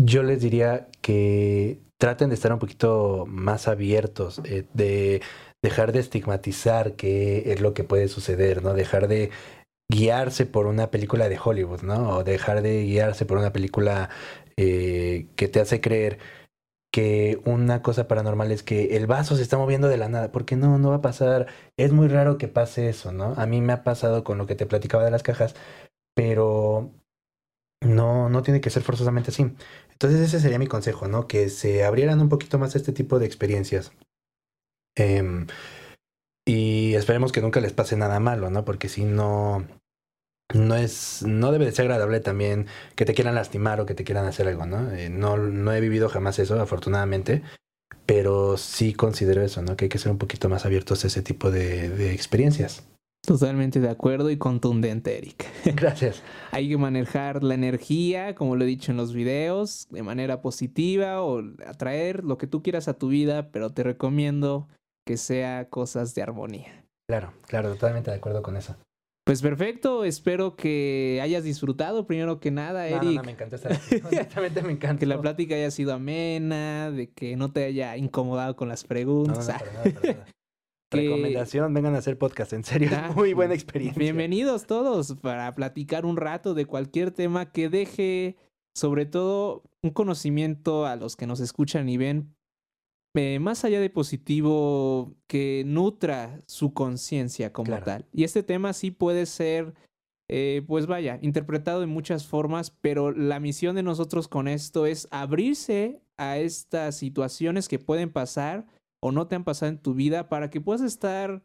[0.00, 5.20] Yo les diría que traten de estar un poquito más abiertos, eh, de
[5.62, 8.72] dejar de estigmatizar qué es lo que puede suceder, ¿no?
[8.72, 9.30] Dejar de
[9.90, 12.16] guiarse por una película de Hollywood, ¿no?
[12.16, 14.08] O dejar de guiarse por una película
[14.56, 16.18] eh, que te hace creer
[16.92, 20.56] que una cosa paranormal es que el vaso se está moviendo de la nada, porque
[20.56, 23.34] no, no va a pasar, es muy raro que pase eso, ¿no?
[23.36, 25.54] A mí me ha pasado con lo que te platicaba de las cajas,
[26.14, 26.92] pero
[27.80, 29.42] no, no tiene que ser forzosamente así.
[29.92, 31.26] Entonces ese sería mi consejo, ¿no?
[31.26, 33.92] Que se abrieran un poquito más este tipo de experiencias.
[34.96, 35.46] Em,
[36.46, 38.64] y esperemos que nunca les pase nada malo, ¿no?
[38.64, 39.66] Porque si no,
[40.54, 44.04] no es, no debe de ser agradable también que te quieran lastimar o que te
[44.04, 44.90] quieran hacer algo, ¿no?
[44.92, 47.42] Eh, no, no he vivido jamás eso, afortunadamente,
[48.06, 49.76] pero sí considero eso, ¿no?
[49.76, 52.84] Que hay que ser un poquito más abiertos a ese tipo de, de experiencias.
[53.24, 55.46] Totalmente de acuerdo y contundente, Eric.
[55.76, 56.22] Gracias.
[56.50, 61.22] Hay que manejar la energía, como lo he dicho en los videos, de manera positiva
[61.22, 64.66] o atraer lo que tú quieras a tu vida, pero te recomiendo
[65.06, 66.84] que sea cosas de armonía.
[67.08, 68.76] Claro, claro, totalmente de acuerdo con eso.
[69.24, 73.02] Pues perfecto, espero que hayas disfrutado primero que nada, Eric.
[73.02, 73.96] No, no, me encantó estar aquí.
[74.04, 74.98] Honestamente me encanta.
[74.98, 79.46] que la plática haya sido amena, de que no te haya incomodado con las preguntas.
[79.46, 80.26] No, no, para nada, para nada.
[80.92, 83.98] Recomendación, vengan a hacer podcast, en serio, es muy buena experiencia.
[83.98, 88.36] Bienvenidos todos para platicar un rato de cualquier tema que deje,
[88.74, 92.34] sobre todo, un conocimiento a los que nos escuchan y ven,
[93.14, 98.06] eh, más allá de positivo, que nutra su conciencia como tal.
[98.12, 99.74] Y este tema sí puede ser,
[100.28, 105.08] eh, pues vaya, interpretado de muchas formas, pero la misión de nosotros con esto es
[105.10, 108.66] abrirse a estas situaciones que pueden pasar
[109.02, 111.42] o no te han pasado en tu vida para que puedas estar,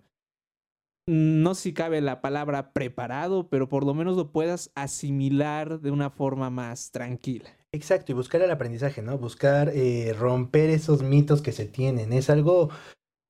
[1.06, 5.92] no sé si cabe la palabra preparado, pero por lo menos lo puedas asimilar de
[5.92, 7.57] una forma más tranquila.
[7.74, 9.18] Exacto, y buscar el aprendizaje, ¿no?
[9.18, 12.14] Buscar eh, romper esos mitos que se tienen.
[12.14, 12.70] Es algo,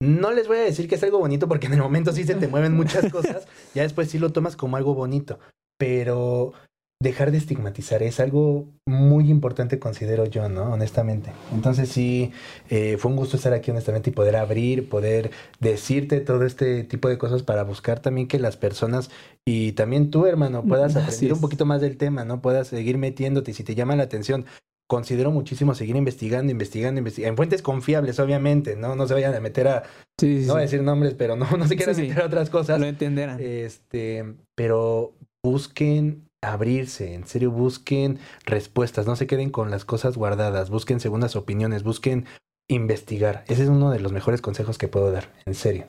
[0.00, 2.34] no les voy a decir que es algo bonito porque en el momento sí se
[2.36, 5.38] te mueven muchas cosas, ya después sí lo tomas como algo bonito,
[5.76, 6.52] pero
[7.00, 10.72] dejar de estigmatizar es algo muy importante, considero yo, ¿no?
[10.72, 11.30] Honestamente.
[11.52, 12.32] Entonces sí,
[12.70, 15.30] eh, fue un gusto estar aquí, honestamente, y poder abrir, poder
[15.60, 19.10] decirte todo este tipo de cosas para buscar también que las personas
[19.46, 22.42] y también tú, hermano, puedas aprender un poquito más del tema, ¿no?
[22.42, 24.44] Puedas seguir metiéndote y si te llama la atención.
[24.90, 27.32] Considero muchísimo seguir investigando, investigando, investigando.
[27.32, 28.96] En fuentes confiables, obviamente, ¿no?
[28.96, 29.82] No se vayan a meter a.
[30.22, 32.80] no voy a decir nombres, pero no, no se quieran meter a otras cosas.
[32.80, 33.38] Lo entenderán.
[33.38, 34.24] Este,
[34.54, 35.12] pero
[35.44, 41.36] busquen abrirse, en serio busquen respuestas, no se queden con las cosas guardadas, busquen segundas
[41.36, 42.26] opiniones, busquen
[42.68, 43.44] investigar.
[43.48, 45.86] Ese es uno de los mejores consejos que puedo dar, en serio.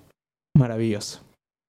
[0.57, 1.21] Maravilloso.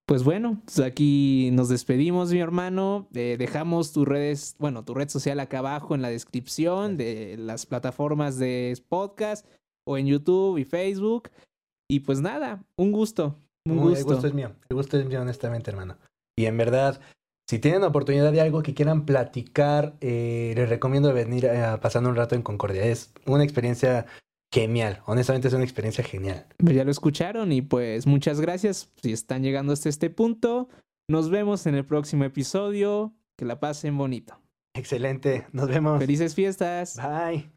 [0.07, 3.07] Pues bueno, pues aquí nos despedimos, mi hermano.
[3.15, 7.65] Eh, dejamos tus redes, bueno, tu red social acá abajo en la descripción de las
[7.65, 9.47] plataformas de podcast
[9.87, 11.31] o en YouTube y Facebook.
[11.89, 13.37] Y pues nada, un gusto.
[13.65, 13.99] Un gusto.
[13.99, 14.53] El gusto es mío.
[14.69, 15.97] El gusto es mío, honestamente, hermano.
[16.37, 17.01] Y en verdad,
[17.51, 22.15] si tienen oportunidad de algo que quieran platicar, eh, les recomiendo venir a pasando un
[22.15, 22.85] rato en Concordia.
[22.85, 24.07] Es una experiencia
[24.55, 25.03] genial.
[25.05, 26.47] Honestamente es una experiencia genial.
[26.59, 30.69] Pues ya lo escucharon y pues muchas gracias si están llegando hasta este punto.
[31.11, 33.15] Nos vemos en el próximo episodio.
[33.37, 34.39] Que la pasen bonito.
[34.77, 35.45] Excelente.
[35.51, 35.99] Nos vemos.
[35.99, 36.99] Felices fiestas.
[36.99, 37.51] Bye.